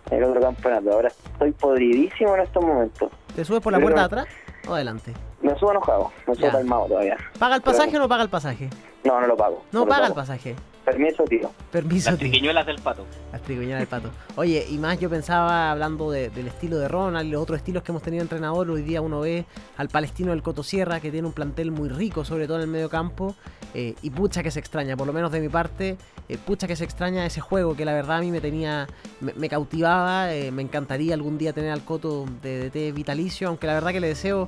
[0.09, 0.91] el otro campeonato.
[0.91, 3.09] Ahora estoy podridísimo en estos momentos.
[3.35, 4.27] ¿Te subes por la puerta de atrás
[4.67, 5.13] o adelante?
[5.41, 7.17] Me subo enojado, me subo calmado todavía.
[7.39, 8.69] ¿Paga el pasaje o no paga el pasaje?
[9.03, 9.63] No, no lo pago.
[9.71, 10.55] No, paga el pasaje.
[10.86, 11.51] Permiso, tío.
[11.71, 13.05] Permiso, Las triquiñuelas del pato.
[13.32, 14.09] Las triquiñuelas del pato.
[14.36, 17.91] Oye, y más yo pensaba, hablando del estilo de Ronald y los otros estilos que
[17.91, 19.45] hemos tenido entrenador, hoy día uno ve
[19.77, 22.89] al palestino del Cotosierra, que tiene un plantel muy rico, sobre todo en el medio
[22.89, 23.36] campo,
[23.73, 26.75] eh, y pucha que se extraña, por lo menos de mi parte, eh, pucha que
[26.75, 28.88] se extraña ese juego que la verdad a mí me tenía,
[29.19, 33.75] me, cautivaba, eh, me encantaría algún día tener al Coto de DT vitalicio, aunque la
[33.75, 34.45] verdad que le deseo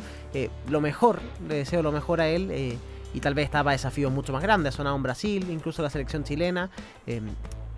[0.67, 2.79] lo mejor, le deseo lo mejor a él
[3.13, 4.73] y tal vez estaba desafíos mucho más grandes.
[4.73, 6.69] Ha sonado en Brasil, incluso la selección chilena.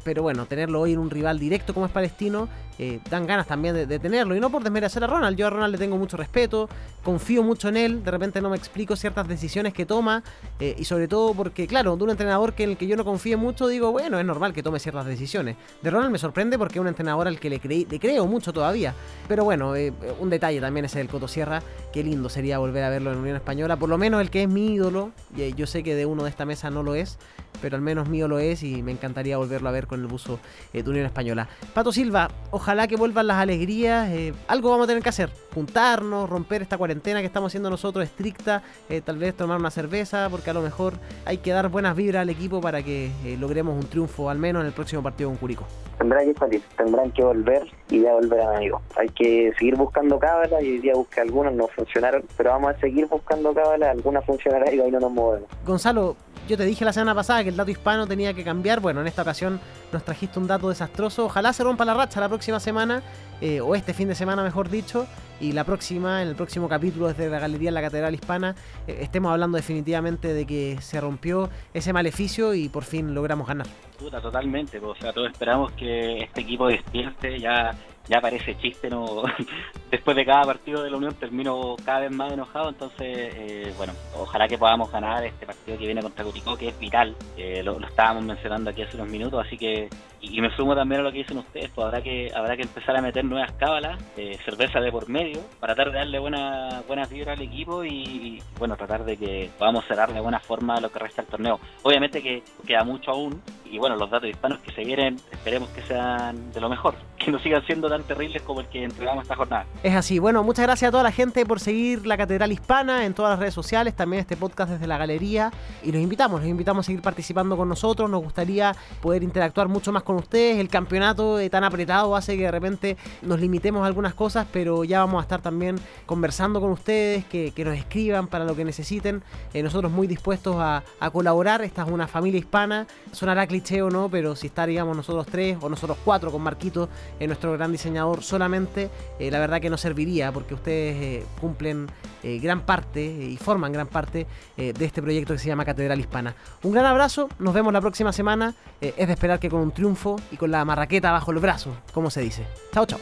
[0.05, 2.47] Pero bueno, tenerlo hoy en un rival directo como es Palestino
[2.77, 4.35] eh, dan ganas también de, tenerlo.
[4.35, 6.69] Y no por desmerecer a Ronald, yo a Ronald le tengo mucho respeto,
[7.03, 10.23] confío mucho en él, de repente no me explico ciertas decisiones que toma,
[10.59, 13.05] eh, y sobre todo porque, claro, de un entrenador que en el que yo no
[13.05, 15.55] confíe mucho, digo, bueno, es normal que tome ciertas decisiones.
[15.81, 18.93] De Ronald me sorprende porque es un entrenador al que le, le creo mucho todavía.
[19.27, 22.89] Pero bueno, eh, un detalle también es el Coto Sierra, qué lindo sería volver a
[22.89, 25.81] verlo en Unión Española, por lo menos el que es mi ídolo, y yo sé
[25.81, 27.17] que de uno de esta mesa no lo es,
[27.61, 30.39] pero al menos mío lo es y me encantaría volverlo a ver con el buzo
[30.73, 31.47] de Unión Española.
[31.73, 34.09] Pato Silva, ojalá que vuelvan las alegrías.
[34.09, 35.29] Eh, algo vamos a tener que hacer.
[35.53, 38.63] Juntarnos, romper esta cuarentena que estamos haciendo nosotros estricta.
[38.89, 40.93] Eh, tal vez tomar una cerveza, porque a lo mejor
[41.25, 44.61] hay que dar buenas vibras al equipo para que eh, logremos un triunfo, al menos
[44.61, 45.65] en el próximo partido con Curico.
[45.97, 48.81] Tendrán que salir, tendrán que volver y ya volverán amigos.
[48.97, 52.79] Hay que seguir buscando cábalas y hoy día busqué algunas, no funcionaron, pero vamos a
[52.79, 55.49] seguir buscando cábalas, algunas funcionarán y ahí no nos movemos.
[55.65, 56.15] Gonzalo,
[56.47, 58.79] Yo te dije la semana pasada que el dato hispano tenía que cambiar.
[58.79, 59.59] Bueno, en esta ocasión
[59.91, 61.25] nos trajiste un dato desastroso.
[61.25, 63.01] Ojalá se rompa la racha la próxima semana,
[63.41, 65.07] eh, o este fin de semana, mejor dicho.
[65.39, 68.55] Y la próxima, en el próximo capítulo desde la Galería en la Catedral Hispana,
[68.87, 73.67] eh, estemos hablando definitivamente de que se rompió ese maleficio y por fin logramos ganar.
[73.99, 74.79] Puta, totalmente.
[74.79, 77.75] O sea, todos esperamos que este equipo despierte ya
[78.07, 79.23] ya parece chiste, no
[79.91, 83.93] después de cada partido de la Unión termino cada vez más enojado, entonces eh, bueno,
[84.15, 87.79] ojalá que podamos ganar este partido que viene contra Curicó, que es vital, eh, lo,
[87.79, 89.89] estábamos mencionando aquí hace unos minutos, así que
[90.21, 92.97] y, me sumo también a lo que dicen ustedes, pues habrá que habrá que empezar
[92.97, 97.09] a meter nuevas cábalas, eh, cerveza de por medio, para tratar de darle buena buenas
[97.09, 100.99] vibras al equipo y, bueno, tratar de que podamos cerrar de buena forma lo que
[100.99, 101.59] resta del torneo.
[101.83, 105.81] Obviamente que queda mucho aún y bueno, los datos hispanos que se vienen, esperemos que
[105.81, 109.35] sean de lo mejor, que no sigan siendo tan terribles como el que entregamos esta
[109.35, 109.65] jornada.
[109.83, 113.13] Es así, bueno, muchas gracias a toda la gente por seguir la Catedral Hispana en
[113.13, 115.51] todas las redes sociales, también este podcast desde la galería
[115.83, 119.91] y los invitamos, los invitamos a seguir participando con nosotros, nos gustaría poder interactuar mucho
[119.91, 124.13] más con ustedes, el campeonato tan apretado hace que de repente nos limitemos a algunas
[124.13, 128.55] cosas, pero ya vamos a estar también conversando con ustedes, que, nos escriban para lo
[128.55, 133.47] que necesiten, eh, nosotros muy dispuestos a, a, colaborar, esta es una familia hispana, sonará
[133.55, 136.89] cliché no, pero si estaríamos nosotros tres o nosotros cuatro con Marquito,
[137.19, 141.87] en nuestro gran diseñador solamente, eh, la verdad que no serviría porque ustedes eh, cumplen
[142.21, 144.27] eh, gran parte y forman gran parte
[144.57, 146.35] de este proyecto que se llama Catedral Hispana.
[146.63, 148.55] Un gran abrazo, nos vemos la próxima semana.
[148.81, 152.09] es de esperar que con un triunfo y con la marraqueta bajo el brazo, como
[152.09, 152.45] se dice.
[152.73, 152.99] Chao, chao.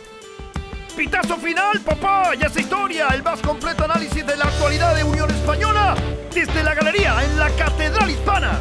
[0.95, 2.34] Pitazo final, papá.
[2.36, 3.08] Ya es historia.
[3.10, 5.95] El más completo análisis de la actualidad de Unión Española
[6.34, 8.60] desde la galería en la Catedral Hispana.